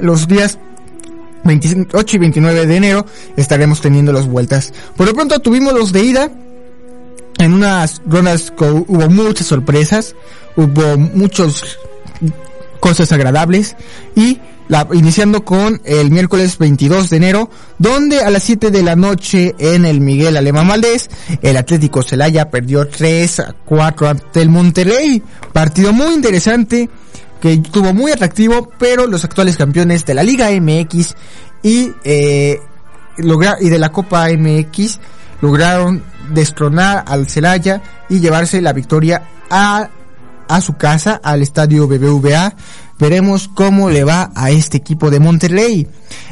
los 0.00 0.26
días 0.26 0.58
28 1.44 2.16
y 2.16 2.18
29 2.18 2.66
de 2.66 2.76
enero 2.76 3.06
estaremos 3.36 3.80
teniendo 3.80 4.12
las 4.12 4.26
vueltas. 4.26 4.72
Por 4.96 5.06
lo 5.06 5.14
pronto 5.14 5.38
tuvimos 5.38 5.72
los 5.72 5.92
de 5.92 6.02
ida. 6.02 6.30
En 7.38 7.52
unas 7.52 8.00
rondas 8.06 8.52
hubo 8.58 9.10
muchas 9.10 9.46
sorpresas, 9.48 10.14
hubo 10.56 10.96
muchas 10.96 11.78
cosas 12.80 13.10
agradables 13.12 13.76
y 14.14 14.40
la, 14.68 14.86
iniciando 14.92 15.44
con 15.44 15.80
el 15.84 16.10
miércoles 16.10 16.58
22 16.58 17.10
de 17.10 17.16
enero, 17.16 17.50
donde 17.78 18.20
a 18.20 18.30
las 18.30 18.42
7 18.44 18.70
de 18.70 18.82
la 18.82 18.96
noche 18.96 19.54
en 19.58 19.84
el 19.84 20.00
Miguel 20.00 20.36
Alemán 20.36 20.68
Valdés, 20.68 21.10
el 21.42 21.56
Atlético 21.56 22.02
Celaya 22.02 22.50
perdió 22.50 22.88
3 22.88 23.40
a 23.40 23.54
4 23.64 24.08
ante 24.08 24.40
el 24.40 24.48
Monterrey. 24.48 25.22
Partido 25.52 25.92
muy 25.92 26.14
interesante, 26.14 26.88
que 27.40 27.52
estuvo 27.52 27.92
muy 27.92 28.12
atractivo, 28.12 28.70
pero 28.78 29.06
los 29.06 29.24
actuales 29.24 29.56
campeones 29.56 30.06
de 30.06 30.14
la 30.14 30.22
Liga 30.22 30.48
MX 30.50 31.14
y, 31.62 31.92
eh, 32.04 32.58
logra 33.18 33.58
y 33.60 33.68
de 33.68 33.78
la 33.78 33.92
Copa 33.92 34.28
MX 34.30 34.98
lograron 35.42 36.02
destronar 36.32 37.04
al 37.06 37.28
Celaya 37.28 37.82
y 38.08 38.20
llevarse 38.20 38.62
la 38.62 38.72
victoria 38.72 39.28
a, 39.50 39.90
a 40.48 40.60
su 40.60 40.76
casa, 40.76 41.20
al 41.22 41.42
estadio 41.42 41.86
BBVA. 41.88 42.54
Veremos 42.98 43.48
cómo 43.48 43.90
le 43.90 44.04
va 44.04 44.30
a 44.34 44.50
este 44.50 44.76
equipo 44.76 45.10
de 45.10 45.20
Monterrey. 45.20 45.86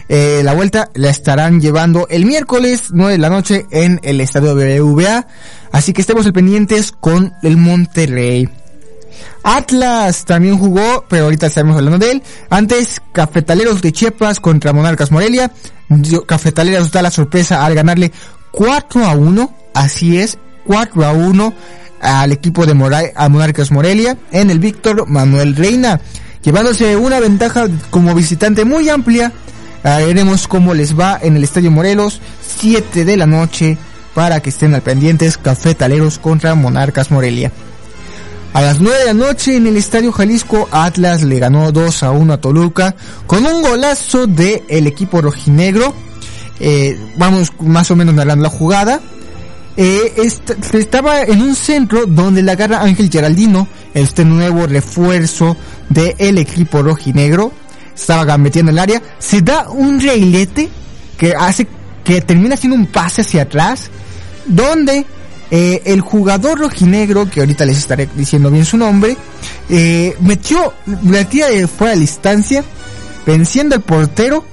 Eh, 0.08 0.42
la 0.44 0.54
vuelta 0.54 0.90
la 0.94 1.10
estarán 1.10 1.60
llevando 1.60 2.06
el 2.08 2.24
miércoles 2.24 2.90
9 2.92 3.12
de 3.12 3.18
la 3.18 3.30
noche 3.30 3.66
en 3.70 4.00
el 4.02 4.20
estadio 4.20 4.54
BBVA. 4.54 5.26
Así 5.72 5.92
que 5.92 6.02
estemos 6.02 6.30
pendientes 6.32 6.92
con 6.92 7.34
el 7.42 7.56
Monterrey. 7.56 8.48
Atlas 9.42 10.24
también 10.24 10.56
jugó, 10.56 11.04
pero 11.08 11.24
ahorita 11.24 11.46
estamos 11.46 11.76
hablando 11.76 11.98
de 11.98 12.12
él. 12.12 12.22
Antes, 12.48 13.00
Cafetaleros 13.12 13.82
de 13.82 13.92
Chiapas 13.92 14.38
contra 14.40 14.72
Monarcas 14.72 15.10
Morelia. 15.10 15.50
Cafetaleros 16.26 16.92
da 16.92 17.02
la 17.02 17.10
sorpresa 17.10 17.64
al 17.64 17.74
ganarle 17.74 18.12
4 18.52 19.04
a 19.04 19.14
1. 19.14 19.54
Así 19.74 20.18
es, 20.18 20.38
4 20.66 21.04
a 21.04 21.12
1 21.12 21.54
al 22.02 22.32
equipo 22.32 22.66
de 22.66 22.74
Monarcas 22.74 23.70
Morelia 23.70 24.18
en 24.32 24.50
el 24.50 24.58
Víctor 24.58 25.08
Manuel 25.08 25.56
Reina. 25.56 26.00
Llevándose 26.42 26.96
una 26.96 27.20
ventaja 27.20 27.68
como 27.90 28.14
visitante 28.14 28.64
muy 28.64 28.88
amplia. 28.88 29.32
veremos 29.82 30.48
cómo 30.48 30.74
les 30.74 30.98
va 30.98 31.18
en 31.22 31.36
el 31.36 31.44
Estadio 31.44 31.70
Morelos, 31.70 32.20
7 32.58 33.04
de 33.04 33.16
la 33.16 33.26
noche, 33.26 33.78
para 34.14 34.40
que 34.40 34.50
estén 34.50 34.74
al 34.74 34.82
pendientes 34.82 35.38
Cafetaleros 35.38 36.18
contra 36.18 36.54
Monarcas 36.56 37.10
Morelia. 37.10 37.52
A 38.52 38.60
las 38.60 38.80
9 38.80 38.98
de 38.98 39.04
la 39.06 39.14
noche 39.14 39.56
en 39.56 39.66
el 39.66 39.76
Estadio 39.76 40.12
Jalisco, 40.12 40.68
Atlas 40.72 41.22
le 41.22 41.38
ganó 41.38 41.72
2 41.72 42.02
a 42.02 42.10
1 42.10 42.32
a 42.34 42.40
Toluca 42.40 42.94
con 43.26 43.46
un 43.46 43.62
golazo 43.62 44.26
del 44.26 44.62
el 44.68 44.86
equipo 44.86 45.22
rojinegro. 45.22 45.94
Eh, 46.60 46.98
vamos 47.16 47.50
más 47.60 47.90
o 47.90 47.96
menos 47.96 48.14
narrando 48.14 48.42
la 48.42 48.50
jugada. 48.50 49.00
Eh, 49.76 50.30
estaba 50.72 51.22
en 51.22 51.40
un 51.40 51.54
centro 51.54 52.06
donde 52.06 52.42
la 52.42 52.52
agarra 52.52 52.82
Ángel 52.82 53.10
Geraldino, 53.10 53.68
este 53.94 54.24
nuevo 54.24 54.66
refuerzo 54.66 55.56
del 55.88 56.38
equipo 56.38 56.82
rojinegro. 56.82 57.52
Estaba 57.94 58.36
metiendo 58.38 58.70
el 58.70 58.78
área. 58.78 59.02
Se 59.18 59.42
da 59.42 59.70
un 59.70 60.00
reilete 60.00 60.68
que 61.16 61.34
hace 61.34 61.66
que 62.04 62.20
termina 62.20 62.56
siendo 62.56 62.76
un 62.76 62.86
pase 62.86 63.22
hacia 63.22 63.42
atrás. 63.42 63.90
Donde 64.46 65.06
eh, 65.50 65.82
el 65.84 66.00
jugador 66.00 66.58
rojinegro, 66.58 67.28
que 67.28 67.40
ahorita 67.40 67.64
les 67.64 67.78
estaré 67.78 68.08
diciendo 68.14 68.50
bien 68.50 68.64
su 68.64 68.76
nombre, 68.76 69.16
eh, 69.68 70.16
metió 70.20 70.72
la 71.04 71.28
tira 71.28 71.48
de 71.48 71.66
fuera 71.66 71.92
de 71.92 72.00
distancia, 72.00 72.64
venciendo 73.26 73.74
al 73.74 73.82
portero, 73.82 74.44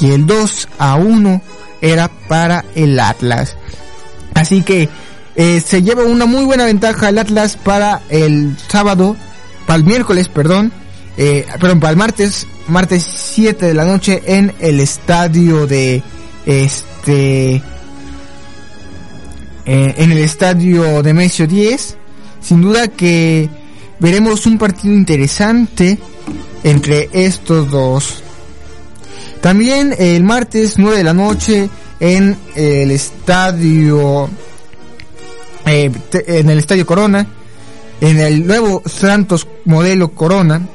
y 0.00 0.10
el 0.12 0.26
2 0.26 0.68
a 0.78 0.96
1 0.96 1.42
era 1.82 2.08
para 2.28 2.64
el 2.74 2.98
Atlas. 2.98 3.56
Así 4.34 4.62
que 4.62 4.88
eh, 5.36 5.60
se 5.60 5.82
lleva 5.82 6.04
una 6.04 6.26
muy 6.26 6.44
buena 6.44 6.64
ventaja 6.64 7.08
el 7.08 7.18
Atlas 7.18 7.56
para 7.56 8.02
el 8.08 8.56
sábado, 8.68 9.16
para 9.66 9.78
el 9.78 9.84
miércoles, 9.84 10.28
perdón, 10.28 10.72
eh, 11.16 11.46
perdón, 11.60 11.80
para 11.80 11.92
el 11.92 11.96
martes, 11.96 12.46
martes 12.66 13.02
7 13.02 13.66
de 13.66 13.74
la 13.74 13.84
noche 13.84 14.22
en 14.26 14.52
el 14.60 14.80
estadio 14.80 15.66
de 15.66 16.02
este 16.46 17.62
eh, 19.66 19.94
en 19.98 20.12
el 20.12 20.18
estadio 20.18 21.02
de 21.02 21.14
Mesio 21.14 21.46
10. 21.46 21.96
Sin 22.40 22.62
duda 22.62 22.88
que 22.88 23.48
veremos 23.98 24.46
un 24.46 24.58
partido 24.58 24.94
interesante 24.94 25.98
entre 26.64 27.08
estos 27.12 27.70
dos. 27.70 28.22
También 29.40 29.94
el 29.98 30.24
martes 30.24 30.74
9 30.76 30.98
de 30.98 31.04
la 31.04 31.14
noche 31.14 31.70
en 32.00 32.36
el 32.54 32.90
estadio 32.90 34.28
eh, 35.66 35.92
en 36.12 36.50
el 36.50 36.58
estadio 36.58 36.86
Corona 36.86 37.26
en 38.00 38.18
el 38.18 38.46
nuevo 38.46 38.82
Santos 38.86 39.46
modelo 39.66 40.08
Corona 40.10 40.66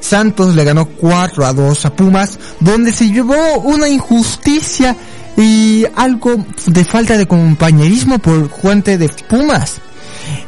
Santos 0.00 0.54
le 0.56 0.64
ganó 0.64 0.86
4 0.86 1.46
a 1.46 1.52
2 1.52 1.86
a 1.86 1.94
Pumas 1.94 2.38
donde 2.60 2.92
se 2.92 3.10
llevó 3.10 3.60
una 3.60 3.88
injusticia 3.88 4.96
y 5.36 5.86
algo 5.96 6.44
de 6.66 6.84
falta 6.84 7.16
de 7.16 7.26
compañerismo 7.26 8.18
por 8.18 8.48
Juante 8.50 8.98
de 8.98 9.08
Pumas. 9.08 9.80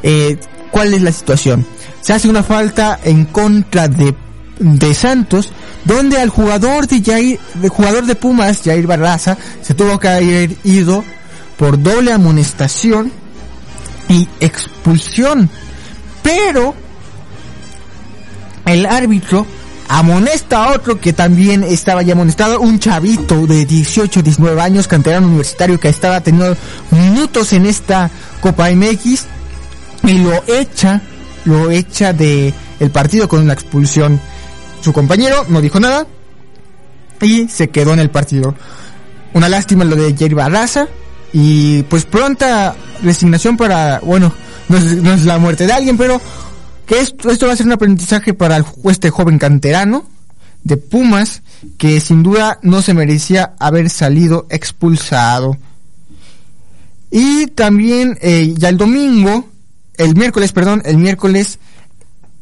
Eh, 0.03 0.39
¿Cuál 0.71 0.95
es 0.95 1.03
la 1.03 1.13
situación? 1.13 1.67
Se 2.01 2.13
hace 2.13 2.29
una 2.29 2.43
falta 2.43 2.99
en 3.03 3.27
contra 3.27 3.89
de, 3.89 4.15
de 4.59 4.95
Santos, 4.95 5.53
donde 5.85 6.19
al 6.19 6.31
jugador 6.31 6.87
de 6.87 7.69
jugador 7.69 8.07
de 8.07 8.15
Pumas, 8.15 8.63
Jair 8.65 8.87
Barraza, 8.87 9.37
se 9.63 9.75
tuvo 9.75 9.99
que 9.99 10.09
haber 10.09 10.57
ido 10.65 11.05
por 11.57 11.83
doble 11.83 12.13
amonestación 12.13 13.13
y 14.09 14.29
expulsión. 14.41 15.51
Pero 16.23 16.75
el 18.67 18.87
árbitro 18.87 19.47
amonesta 19.89 20.65
a 20.65 20.73
otro 20.73 21.01
que 21.01 21.13
también 21.13 21.63
estaba 21.63 22.03
ya 22.03 22.15
amonestado, 22.15 22.61
un 22.61 22.79
chavito 22.79 23.47
de 23.47 23.67
18, 23.67 24.23
19 24.23 24.61
años, 24.61 24.89
canterano 24.89 25.27
universitario 25.27 25.79
que 25.79 25.89
estaba 25.89 26.21
teniendo 26.21 26.57
minutos 26.91 27.53
en 27.53 27.67
esta 27.67 28.11
Copa 28.41 28.71
MX 28.71 29.27
y 30.05 30.19
lo 30.19 30.43
echa, 30.47 31.01
lo 31.45 31.71
echa 31.71 32.13
de 32.13 32.55
el 32.81 32.91
partido 32.91 33.29
con 33.29 33.41
una 33.41 33.53
expulsión. 33.53 34.21
Su 34.85 34.93
compañero 34.93 35.47
no 35.49 35.63
dijo 35.63 35.81
nada 35.81 36.07
y 37.23 37.49
se 37.49 37.71
quedó 37.71 37.95
en 37.95 38.01
el 38.01 38.11
partido. 38.11 38.55
Una 39.33 39.49
lástima 39.49 39.83
lo 39.83 39.97
de 39.97 40.15
Jerry 40.15 40.35
Barraza 40.35 40.89
y 41.33 41.85
pues 41.85 42.05
pronta 42.05 42.77
resignación 43.03 43.57
para, 43.57 44.01
bueno, 44.01 44.35
no 44.69 44.77
es, 44.77 45.25
la 45.25 45.39
muerte 45.39 45.67
de 45.67 45.73
alguien, 45.73 45.97
pero 45.97 46.21
que 46.85 47.01
esto, 47.01 47.31
esto 47.31 47.47
va 47.47 47.55
a 47.55 47.57
ser 47.57 47.65
un 47.65 47.73
aprendizaje 47.73 48.35
para 48.35 48.63
este 48.85 49.09
joven 49.09 49.39
canterano 49.39 50.05
de 50.65 50.77
Pumas 50.77 51.41
que 51.79 51.99
sin 51.99 52.23
duda 52.23 52.59
no 52.61 52.83
se 52.83 52.93
merecía 52.93 53.55
haber 53.59 53.89
salido 53.89 54.47
expulsado. 54.51 55.57
Y 57.11 57.47
también 57.47 58.19
eh, 58.21 58.53
ya 58.55 58.69
el 58.69 58.77
domingo, 58.77 59.49
el 59.97 60.15
miércoles, 60.15 60.53
perdón, 60.53 60.83
el 60.85 60.99
miércoles, 60.99 61.59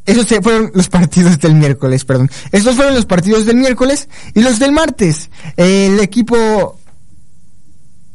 esos 0.04 0.26
fueron 0.42 0.72
los 0.74 0.88
partidos 0.88 1.38
del 1.38 1.54
miércoles, 1.54 2.04
perdón. 2.04 2.30
Estos 2.50 2.74
fueron 2.74 2.94
los 2.94 3.06
partidos 3.06 3.46
del 3.46 3.56
miércoles 3.56 4.08
y 4.34 4.42
los 4.42 4.58
del 4.58 4.72
martes. 4.72 5.30
El 5.56 6.00
equipo, 6.00 6.78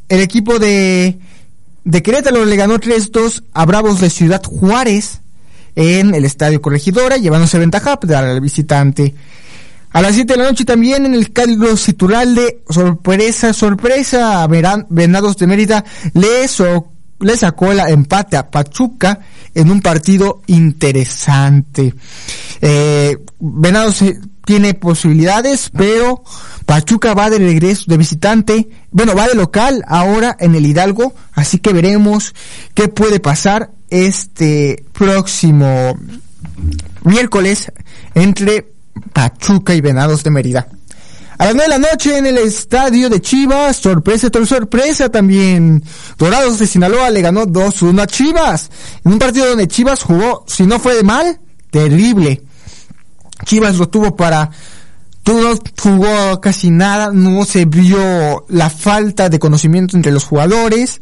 el 0.08 0.20
equipo 0.20 0.58
de, 0.58 1.18
de 1.84 2.02
Querétaro 2.02 2.44
le 2.44 2.56
ganó 2.56 2.78
3-2 2.78 3.44
a 3.54 3.64
Bravos 3.64 4.00
de 4.00 4.10
Ciudad 4.10 4.42
Juárez 4.42 5.20
en 5.76 6.14
el 6.14 6.24
Estadio 6.24 6.60
Corregidora, 6.60 7.16
llevándose 7.16 7.58
ventaja 7.58 7.98
al 8.16 8.40
visitante. 8.40 9.14
A 9.90 10.02
las 10.02 10.14
7 10.14 10.34
de 10.34 10.38
la 10.38 10.48
noche 10.48 10.66
también 10.66 11.06
en 11.06 11.14
el 11.14 11.32
Carlos 11.32 11.86
de 11.86 12.62
sorpresa, 12.68 13.54
sorpresa, 13.54 14.46
Venados 14.46 15.36
de 15.38 15.46
Mérida 15.46 15.84
le, 16.12 16.84
le 17.20 17.36
sacó 17.36 17.72
el 17.72 17.80
empate 17.80 18.36
a 18.36 18.50
Pachuca 18.50 19.20
en 19.54 19.70
un 19.70 19.80
partido 19.80 20.42
interesante. 20.46 21.94
Eh, 22.60 23.18
Venados 23.40 24.02
tiene 24.44 24.74
posibilidades, 24.74 25.70
pero 25.76 26.22
Pachuca 26.64 27.14
va 27.14 27.30
de 27.30 27.38
regreso 27.38 27.84
de 27.86 27.96
visitante, 27.96 28.68
bueno, 28.90 29.14
va 29.14 29.28
de 29.28 29.34
local 29.34 29.84
ahora 29.86 30.36
en 30.40 30.54
el 30.54 30.64
Hidalgo, 30.64 31.14
así 31.32 31.58
que 31.58 31.72
veremos 31.72 32.34
qué 32.74 32.88
puede 32.88 33.20
pasar 33.20 33.70
este 33.90 34.84
próximo 34.92 35.98
miércoles 37.04 37.72
entre 38.14 38.72
Pachuca 39.12 39.74
y 39.74 39.80
Venados 39.80 40.24
de 40.24 40.30
Mérida. 40.30 40.68
A 41.38 41.46
las 41.46 41.54
9 41.54 41.72
de 41.72 41.78
la 41.78 41.90
noche 41.90 42.18
en 42.18 42.26
el 42.26 42.38
estadio 42.38 43.08
de 43.08 43.20
Chivas, 43.20 43.76
sorpresa 43.76 44.28
tras 44.28 44.48
sorpresa 44.48 45.08
también. 45.08 45.82
Dorados 46.18 46.58
de 46.58 46.66
Sinaloa 46.66 47.10
le 47.10 47.22
ganó 47.22 47.46
2-1 47.46 48.02
a 48.02 48.06
Chivas. 48.06 48.70
En 49.04 49.12
un 49.12 49.18
partido 49.18 49.46
donde 49.46 49.68
Chivas 49.68 50.02
jugó, 50.02 50.44
si 50.48 50.66
no 50.66 50.80
fue 50.80 50.96
de 50.96 51.04
mal, 51.04 51.40
terrible. 51.70 52.42
Chivas 53.44 53.76
lo 53.76 53.88
tuvo 53.88 54.16
para 54.16 54.50
no 55.32 55.58
jugó 55.80 56.40
casi 56.40 56.70
nada, 56.70 57.10
no 57.12 57.44
se 57.44 57.64
vio 57.66 58.46
la 58.48 58.70
falta 58.70 59.28
de 59.28 59.38
conocimiento 59.38 59.96
entre 59.96 60.12
los 60.12 60.24
jugadores 60.24 61.00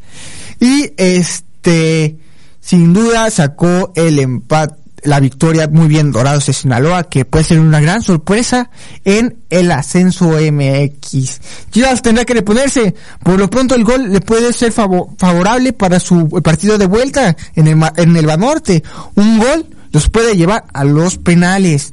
y 0.61 0.93
este 0.97 2.19
sin 2.61 2.93
duda 2.93 3.31
sacó 3.31 3.93
el 3.95 4.19
empate 4.19 4.86
la 5.07 5.21
victoria 5.21 5.69
muy 5.69 5.89
bien 5.89 6.13
Dorados 6.13 6.47
de 6.47 6.53
Sinaloa, 6.53 7.05
que 7.05 7.25
puede 7.25 7.45
ser 7.45 7.61
una 7.61 7.81
gran 7.81 8.03
sorpresa 8.03 8.71
en 9.05 9.39
el 9.51 9.71
ascenso 9.71 10.37
MX. 10.39 11.41
Chivas 11.71 12.03
tendrá 12.03 12.25
que 12.25 12.35
reponerse. 12.35 12.95
Por 13.23 13.39
lo 13.39 13.49
pronto 13.49 13.75
el 13.75 13.85
gol 13.85 14.13
le 14.13 14.21
puede 14.21 14.53
ser 14.53 14.73
favorable 14.73 15.73
para 15.73 16.01
su 16.01 16.29
partido 16.43 16.79
de 16.79 16.87
vuelta 16.87 17.37
en 17.55 17.69
el, 17.69 17.79
en 17.97 18.17
el 18.17 18.27
Banorte. 18.27 18.83
Un 19.15 19.39
gol 19.39 19.67
los 19.93 20.11
puede 20.11 20.37
llevar 20.37 20.65
a 20.73 20.85
los 20.85 21.19
penales. 21.19 21.93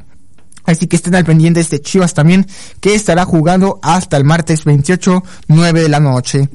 Así 0.66 0.88
que 0.88 0.95
estén 0.95 1.16
al 1.16 1.26
pendiente 1.26 1.61
de 1.64 1.82
Chivas 1.82 2.14
también, 2.14 2.47
que 2.80 2.95
estará 2.95 3.26
jugando 3.26 3.80
hasta 3.82 4.18
el 4.18 4.24
martes 4.24 4.64
28, 4.64 5.24
9 5.47 5.82
de 5.82 5.89
la 5.89 5.99
noche. 5.99 6.49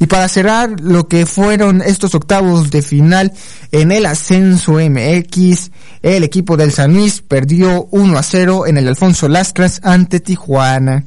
Y 0.00 0.06
para 0.06 0.28
cerrar 0.28 0.80
lo 0.80 1.06
que 1.08 1.24
fueron 1.24 1.80
estos 1.80 2.14
octavos 2.14 2.70
de 2.70 2.82
final 2.82 3.32
en 3.70 3.92
el 3.92 4.06
ascenso 4.06 4.74
MX, 4.74 5.70
el 6.02 6.24
equipo 6.24 6.56
del 6.56 6.72
San 6.72 6.94
Luis 6.94 7.22
perdió 7.22 7.88
1 7.90 8.18
a 8.18 8.22
0 8.22 8.66
en 8.66 8.76
el 8.76 8.88
Alfonso 8.88 9.28
Lastras 9.28 9.80
ante 9.84 10.20
Tijuana. 10.20 11.04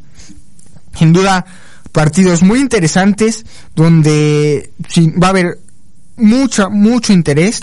Sin 0.97 1.13
duda, 1.13 1.45
partidos 1.91 2.43
muy 2.43 2.59
interesantes 2.59 3.45
donde 3.75 4.71
va 5.21 5.27
a 5.27 5.29
haber 5.31 5.59
mucho, 6.15 6.69
mucho 6.69 7.13
interés 7.13 7.61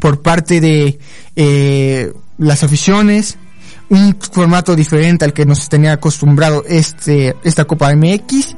por 0.00 0.22
parte 0.22 0.60
de 0.60 0.98
eh, 1.36 2.12
las 2.38 2.62
aficiones, 2.62 3.38
un 3.88 4.16
formato 4.18 4.74
diferente 4.74 5.24
al 5.24 5.32
que 5.32 5.44
nos 5.44 5.68
tenía 5.68 5.92
acostumbrado 5.92 6.64
este, 6.66 7.36
esta 7.44 7.64
Copa 7.64 7.94
MX. 7.94 8.56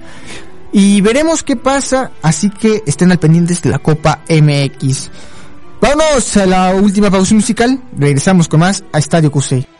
Y 0.72 1.00
veremos 1.00 1.42
qué 1.42 1.56
pasa, 1.56 2.10
así 2.22 2.50
que 2.50 2.82
estén 2.86 3.10
al 3.10 3.18
pendientes 3.18 3.62
de 3.62 3.70
la 3.70 3.78
Copa 3.78 4.20
MX. 4.28 5.10
Vamos 5.80 6.36
a 6.36 6.46
la 6.46 6.74
última 6.74 7.10
pausa 7.10 7.34
musical, 7.34 7.80
regresamos 7.96 8.48
con 8.48 8.60
más 8.60 8.82
a 8.92 8.98
Estadio 8.98 9.30
QC. 9.30 9.75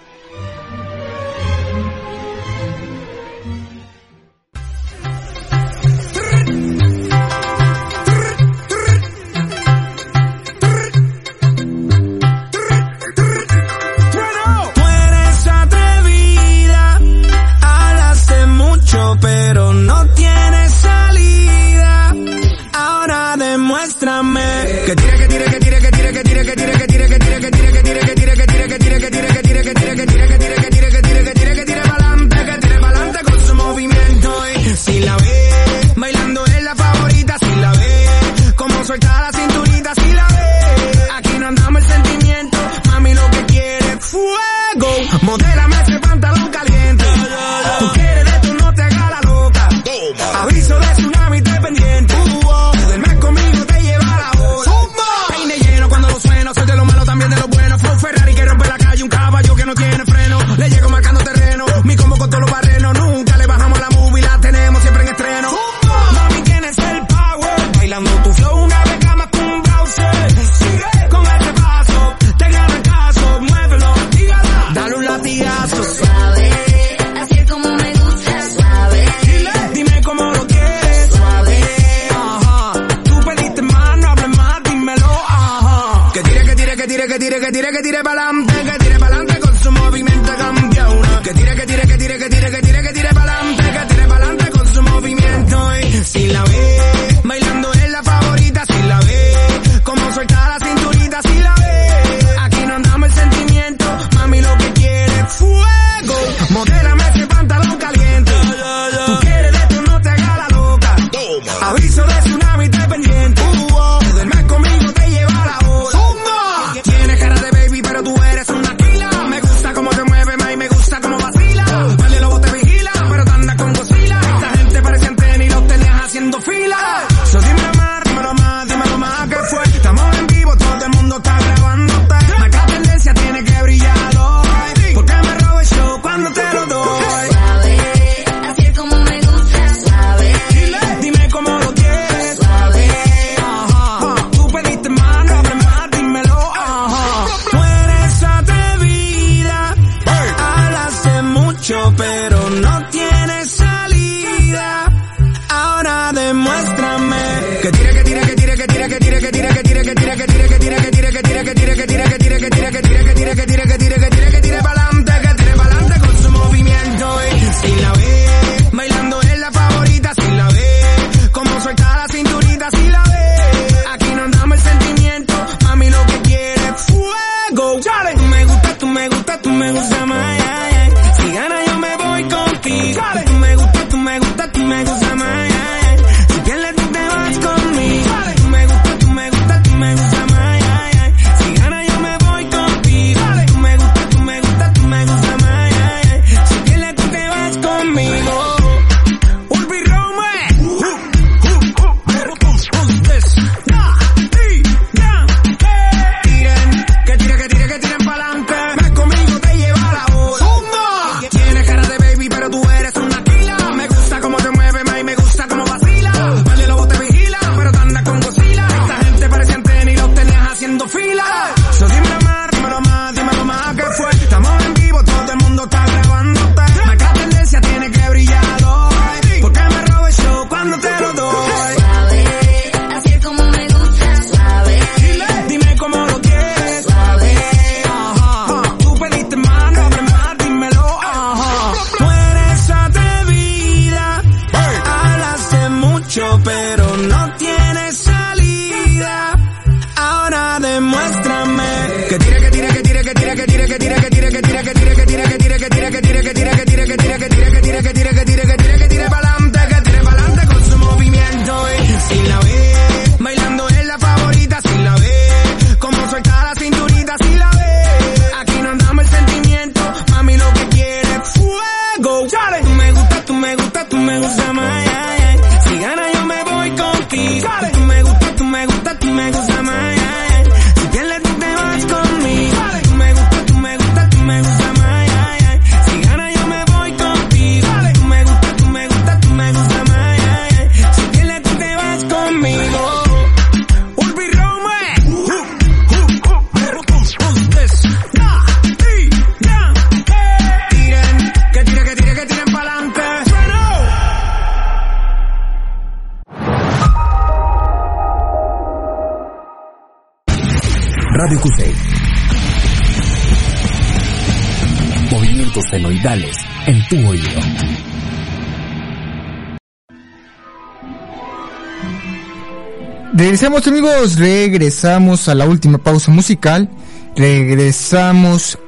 Regresamos 323.17 323.67
amigos, 323.67 324.17
regresamos 324.19 325.27
a 325.31 325.35
la 325.35 325.47
última 325.47 325.79
pausa 325.79 326.13
musical, 326.13 326.69
regresamos 327.17 328.59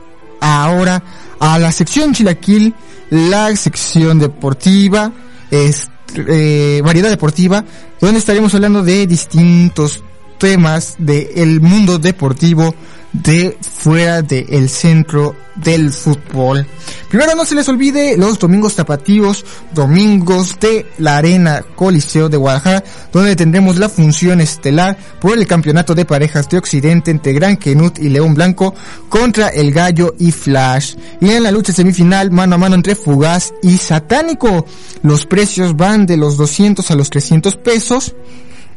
ahora 0.41 1.03
a 1.39 1.59
la 1.59 1.71
sección 1.71 2.15
Chilaquil, 2.15 2.75
la 3.11 3.55
sección 3.57 4.19
deportiva, 4.19 5.13
es, 5.51 5.91
eh, 6.15 6.81
variedad 6.83 7.11
deportiva, 7.11 7.63
donde 8.01 8.21
estaremos 8.21 8.55
hablando 8.55 8.83
de 8.83 9.07
distintos 9.07 10.03
temas 10.39 10.95
del 10.99 11.61
mundo 11.61 11.99
deportivo 11.99 12.75
de 13.23 13.57
fuera 13.61 14.23
del 14.23 14.69
centro 14.69 15.35
del 15.57 15.93
fútbol. 15.93 16.67
Primero 17.09 17.35
no 17.35 17.45
se 17.45 17.55
les 17.55 17.69
olvide 17.69 18.17
los 18.17 18.39
domingos 18.39 18.77
tapatíos, 18.77 19.45
domingos 19.73 20.59
de 20.61 20.87
la 20.99 21.17
Arena 21.17 21.65
Coliseo 21.75 22.29
de 22.29 22.37
Guadalajara, 22.37 22.85
donde 23.13 23.35
tendremos 23.35 23.79
la 23.79 23.89
función 23.89 24.41
estelar 24.41 24.97
por 25.21 25.37
el 25.37 25.47
campeonato 25.47 25.95
de 25.95 26.05
parejas 26.05 26.49
de 26.49 26.59
Occidente 26.59 27.11
entre 27.11 27.33
Gran 27.33 27.57
Kenut 27.57 27.99
y 27.99 28.09
León 28.09 28.35
Blanco 28.35 28.75
contra 29.09 29.49
el 29.49 29.73
Gallo 29.73 30.15
y 30.19 30.33
Flash. 30.33 30.95
Y 31.21 31.31
en 31.31 31.43
la 31.43 31.51
lucha 31.51 31.73
semifinal 31.73 32.31
mano 32.31 32.55
a 32.55 32.59
mano 32.59 32.77
entre 32.77 32.95
Fugaz 32.95 33.53
y 33.63 33.79
Satánico. 33.79 34.67
Los 35.03 35.27
precios 35.27 35.77
van 35.77 36.07
de 36.07 36.17
los 36.17 36.37
200 36.37 36.89
a 36.91 36.95
los 36.95 37.11
300 37.11 37.57
pesos 37.57 38.15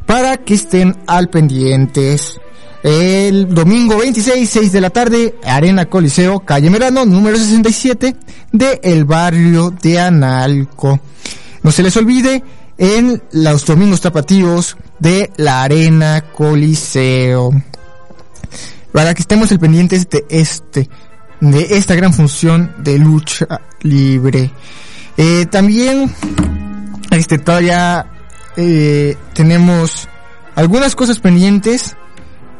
para 0.05 0.37
que 0.37 0.55
estén 0.55 0.97
al 1.05 1.29
pendientes. 1.29 2.39
El 2.83 3.53
domingo 3.53 3.97
26, 3.97 4.49
6 4.49 4.71
de 4.71 4.81
la 4.81 4.89
tarde, 4.89 5.35
Arena 5.43 5.85
Coliseo, 5.85 6.39
calle 6.39 6.69
Merano, 6.69 7.05
número 7.05 7.37
67, 7.37 8.15
de 8.51 8.79
el 8.83 9.05
barrio 9.05 9.69
de 9.69 9.99
Analco. 9.99 10.99
No 11.61 11.71
se 11.71 11.83
les 11.83 11.95
olvide, 11.97 12.43
en 12.81 13.21
los 13.31 13.63
domingos 13.67 14.01
tapatíos 14.01 14.75
de 14.97 15.29
la 15.37 15.61
Arena 15.61 16.25
Coliseo. 16.33 17.51
Para 18.91 19.13
que 19.13 19.21
estemos 19.21 19.51
al 19.51 19.59
pendientes 19.59 20.09
de 20.09 20.25
este, 20.29 20.89
de 21.39 21.77
esta 21.77 21.93
gran 21.93 22.11
función 22.11 22.73
de 22.79 22.97
lucha 22.97 23.61
libre. 23.83 24.51
Eh, 25.15 25.45
también, 25.45 26.11
este, 27.11 27.37
todavía 27.37 28.07
eh, 28.57 29.15
tenemos 29.35 30.09
algunas 30.55 30.95
cosas 30.95 31.19
pendientes. 31.19 31.95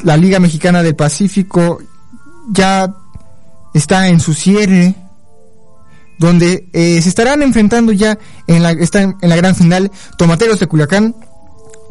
La 0.04 0.18
Liga 0.18 0.39
Mexicana 0.39 0.84
del 0.84 0.95
Pacífico 0.95 1.82
ya 2.49 2.93
está 3.74 4.08
en 4.08 4.20
su 4.20 4.34
cierre, 4.34 4.95
donde 6.18 6.68
eh, 6.74 7.02
se 7.02 7.10
estarán 7.10 7.41
enfrentando 7.41 7.91
ya 7.91 8.18
en 8.47 8.64
la, 8.64 8.72
en, 8.72 9.16
la 9.22 9.36
gran 9.36 9.56
final 9.56 9.91
Tomateros 10.18 10.60
de 10.60 10.68
Culiacán 10.68 11.16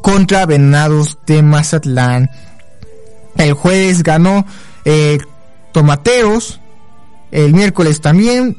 contra 0.03 0.47
Venados 0.47 1.19
de 1.27 1.43
Mazatlán. 1.43 2.31
El 3.37 3.55
jueves 3.55 4.03
ganó 4.03 4.45
eh, 4.85 5.19
Tomateros, 5.73 6.61
el 7.31 7.55
miércoles 7.55 8.01
también, 8.01 8.57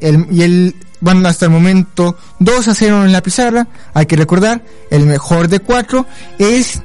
el, 0.00 0.26
y 0.30 0.42
el 0.42 0.76
van 1.02 1.26
hasta 1.26 1.46
el 1.46 1.50
momento 1.50 2.16
2 2.38 2.68
a 2.68 2.74
0 2.74 3.04
en 3.04 3.12
la 3.12 3.22
pizarra. 3.22 3.66
Hay 3.92 4.06
que 4.06 4.16
recordar, 4.16 4.62
el 4.90 5.04
mejor 5.06 5.48
de 5.48 5.60
cuatro 5.60 6.06
es 6.38 6.82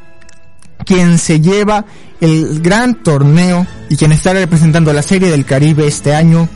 quien 0.86 1.17
se 1.17 1.39
lleva 1.39 1.86
el 2.21 2.61
gran 2.61 2.95
torneo 2.95 3.65
y 3.89 3.95
quien 3.95 4.11
estará 4.11 4.39
representando 4.39 4.93
la 4.93 5.01
Serie 5.01 5.30
del 5.30 5.45
Caribe 5.45 5.88
este 5.88 6.15
año 6.15 6.47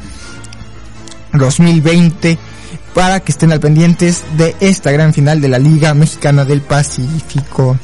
2020 1.34 2.38
para 2.93 3.19
que 3.22 3.32
estén 3.32 3.51
al 3.51 3.59
pendientes 3.59 4.24
de 4.38 4.55
esta 4.59 4.91
gran 4.91 5.13
final 5.13 5.39
de 5.39 5.47
la 5.47 5.59
Liga 5.59 5.93
Mexicana 5.93 6.45
del 6.45 6.61
Pacífico. 6.61 7.78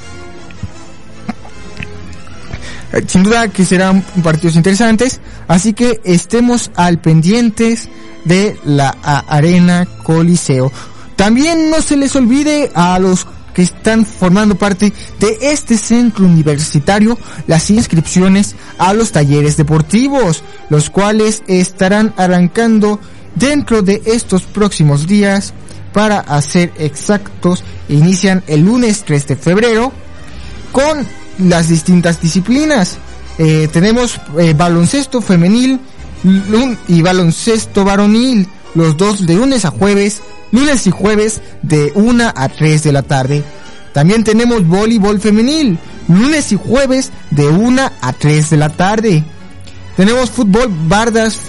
Eh, 2.94 3.04
Sin 3.08 3.24
duda 3.24 3.48
que 3.48 3.66
serán 3.66 4.02
partidos 4.24 4.56
interesantes, 4.56 5.20
así 5.48 5.74
que 5.74 6.02
estemos 6.04 6.72
al 6.76 7.00
pendientes 7.00 7.90
de 8.26 8.58
la 8.66 8.90
Arena 9.02 9.88
Coliseo. 10.04 10.72
También 11.16 11.70
no 11.70 11.82
se 11.82 11.98
les 11.98 12.16
olvide 12.16 12.72
a 12.76 13.00
los 13.00 13.26
que 13.58 13.64
están 13.64 14.06
formando 14.06 14.54
parte 14.54 14.94
de 15.20 15.38
este 15.42 15.80
centro 15.80 16.26
universitario 16.26 17.18
las 17.48 17.72
inscripciones 17.72 18.56
a 18.78 18.94
los 18.94 19.12
talleres 19.12 19.58
deportivos, 19.58 20.44
los 20.70 20.92
cuales 20.92 21.42
estarán 21.48 22.14
arrancando 22.18 23.00
dentro 23.34 23.82
de 23.82 24.04
estos 24.06 24.44
próximos 24.44 25.08
días. 25.08 25.56
Para 25.92 26.20
hacer 26.20 26.72
exactos, 26.78 27.64
inician 27.90 28.44
el 28.46 28.62
lunes 28.62 29.04
3 29.04 29.26
de 29.26 29.36
febrero 29.36 29.92
con 30.72 31.08
las 31.40 31.68
distintas 31.68 32.22
disciplinas. 32.22 33.00
Eh, 33.40 33.70
tenemos 33.74 34.22
eh, 34.38 34.54
baloncesto 34.56 35.20
femenil 35.20 35.80
y 36.88 37.02
baloncesto 37.02 37.84
varonil, 37.84 38.48
los 38.78 38.96
dos 38.96 39.26
de 39.26 39.34
lunes 39.34 39.66
a 39.66 39.72
jueves, 39.72 40.22
lunes 40.52 40.86
y 40.86 40.92
jueves 40.92 41.42
de 41.64 41.92
1 41.96 42.32
a 42.36 42.48
3 42.48 42.84
de 42.84 42.92
la 42.92 43.02
tarde. 43.02 43.44
También 43.92 44.24
tenemos 44.24 44.68
voleibol 44.68 45.20
femenil, 45.20 45.80
lunes 46.08 46.52
y 46.52 46.58
jueves 46.58 47.12
de 47.32 47.48
1 47.48 47.82
a 48.00 48.14
3 48.14 48.50
de 48.52 48.58
la 48.58 48.70
tarde. 48.70 49.24
Tenemos 49.96 50.30
fútbol 50.30 50.68
bardas 50.88 51.40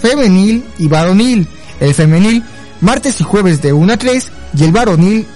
femenil 0.00 0.64
y 0.78 0.86
varonil. 0.86 1.48
El 1.80 1.94
femenil 1.94 2.44
martes 2.80 3.20
y 3.20 3.24
jueves 3.24 3.60
de 3.60 3.72
1 3.72 3.92
a 3.92 3.96
3 3.96 4.28
y 4.56 4.64
el 4.64 4.70
varonil 4.70 5.26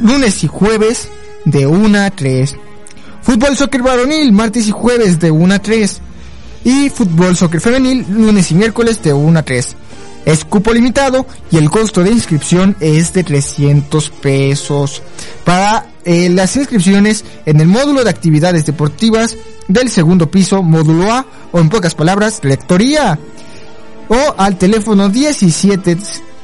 lunes 0.00 0.42
y 0.44 0.46
jueves 0.46 1.08
de 1.44 1.66
1 1.66 1.98
a 1.98 2.10
3. 2.10 2.56
Fútbol 3.20 3.54
soccer 3.54 3.82
varonil 3.82 4.32
martes 4.32 4.66
y 4.66 4.70
jueves 4.70 5.20
de 5.20 5.30
1 5.30 5.54
a 5.54 5.58
3 5.58 6.00
y 6.64 6.88
fútbol 6.88 7.36
soccer 7.36 7.60
femenil 7.60 8.06
lunes 8.08 8.50
y 8.50 8.54
miércoles 8.54 9.02
de 9.02 9.12
1 9.12 9.38
a 9.38 9.42
3. 9.42 9.76
Es 10.26 10.44
cupo 10.44 10.74
limitado 10.74 11.24
y 11.52 11.56
el 11.56 11.70
costo 11.70 12.02
de 12.02 12.10
inscripción 12.10 12.76
es 12.80 13.12
de 13.12 13.22
300 13.22 14.10
pesos. 14.10 15.00
Para 15.44 15.86
eh, 16.04 16.28
las 16.28 16.56
inscripciones 16.56 17.24
en 17.46 17.60
el 17.60 17.68
módulo 17.68 18.02
de 18.02 18.10
actividades 18.10 18.66
deportivas 18.66 19.36
del 19.68 19.88
segundo 19.88 20.28
piso, 20.28 20.64
módulo 20.64 21.12
A, 21.12 21.24
o 21.52 21.60
en 21.60 21.68
pocas 21.68 21.94
palabras, 21.94 22.40
rectoría. 22.42 23.18
O 24.08 24.34
al 24.36 24.58
teléfono 24.58 25.08
17, 25.08 25.96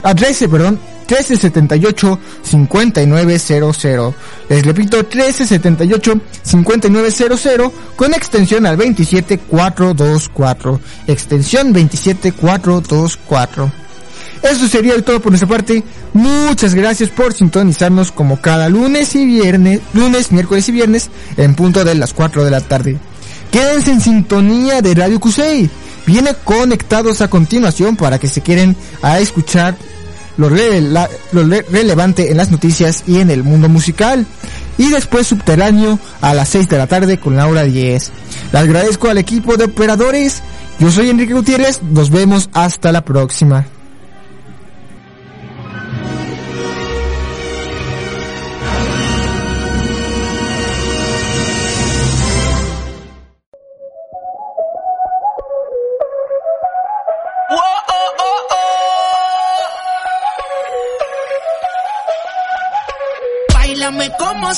a 0.05 0.15
13, 0.15 0.49
perdón, 0.49 0.79
1378 1.07 2.19
5900. 2.43 4.15
Les 4.49 4.65
repito, 4.65 4.99
1378 4.99 6.21
5900 6.43 7.73
con 7.97 8.15
extensión 8.15 8.67
al 8.67 8.77
27424. 8.77 10.81
Extensión 11.07 11.73
27424. 11.73 13.73
Eso 14.43 14.67
sería 14.67 15.01
todo 15.03 15.21
por 15.21 15.31
nuestra 15.31 15.49
parte. 15.49 15.85
Muchas 16.13 16.75
gracias 16.75 17.11
por 17.11 17.33
sintonizarnos 17.33 18.11
como 18.11 18.41
cada 18.41 18.69
lunes 18.69 19.15
y 19.15 19.25
viernes, 19.25 19.81
lunes, 19.95 20.33
miércoles 20.33 20.69
y 20.69 20.73
viernes 20.73 21.11
en 21.37 21.55
punto 21.55 21.85
de 21.85 21.95
las 21.95 22.13
4 22.13 22.45
de 22.45 22.51
la 22.51 22.61
tarde. 22.61 22.99
Quédense 23.53 23.93
en 23.93 24.01
sintonía 24.01 24.83
de 24.83 24.95
Radio 24.95 25.21
Cusey. 25.21 25.71
Viene 26.07 26.35
conectados 26.43 27.21
a 27.21 27.29
continuación 27.29 27.97
para 27.97 28.19
que 28.19 28.29
se 28.29 28.41
quieren 28.41 28.75
a 29.03 29.21
escuchar 29.21 29.77
lo, 30.37 30.49
relevante 30.49 32.31
en 32.31 32.37
las 32.37 32.51
noticias 32.51 33.05
y 33.07 33.21
en 33.21 33.31
el 33.31 33.43
mundo 33.43 33.69
musical. 33.69 34.27
Y 34.79 34.89
después 34.89 35.27
subterráneo 35.27 35.99
a 36.21 36.35
las 36.35 36.49
6 36.51 36.69
de 36.69 36.79
la 36.79 36.87
tarde 36.87 37.19
con 37.19 37.37
Laura 37.37 37.65
10. 37.65 38.11
Le 38.53 38.59
agradezco 38.59 39.09
al 39.09 39.19
equipo 39.19 39.57
de 39.57 39.65
operadores. 39.65 40.43
Yo 40.79 40.91
soy 40.91 41.11
Enrique 41.11 41.35
Gutiérrez. 41.35 41.83
Nos 41.83 42.11
vemos 42.11 42.49
hasta 42.53 42.93
la 42.93 43.05
próxima. 43.05 43.67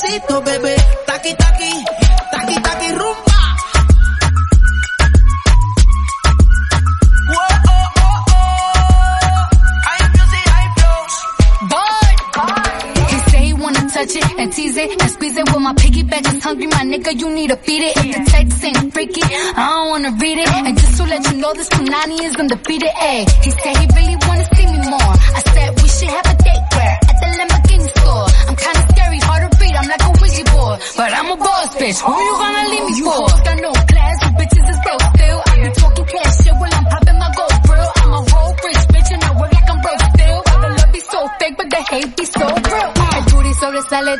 pasito, 0.00 0.40
bebé. 0.40 0.59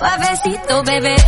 suavecito, 0.00 0.82
bebé. 0.82 1.19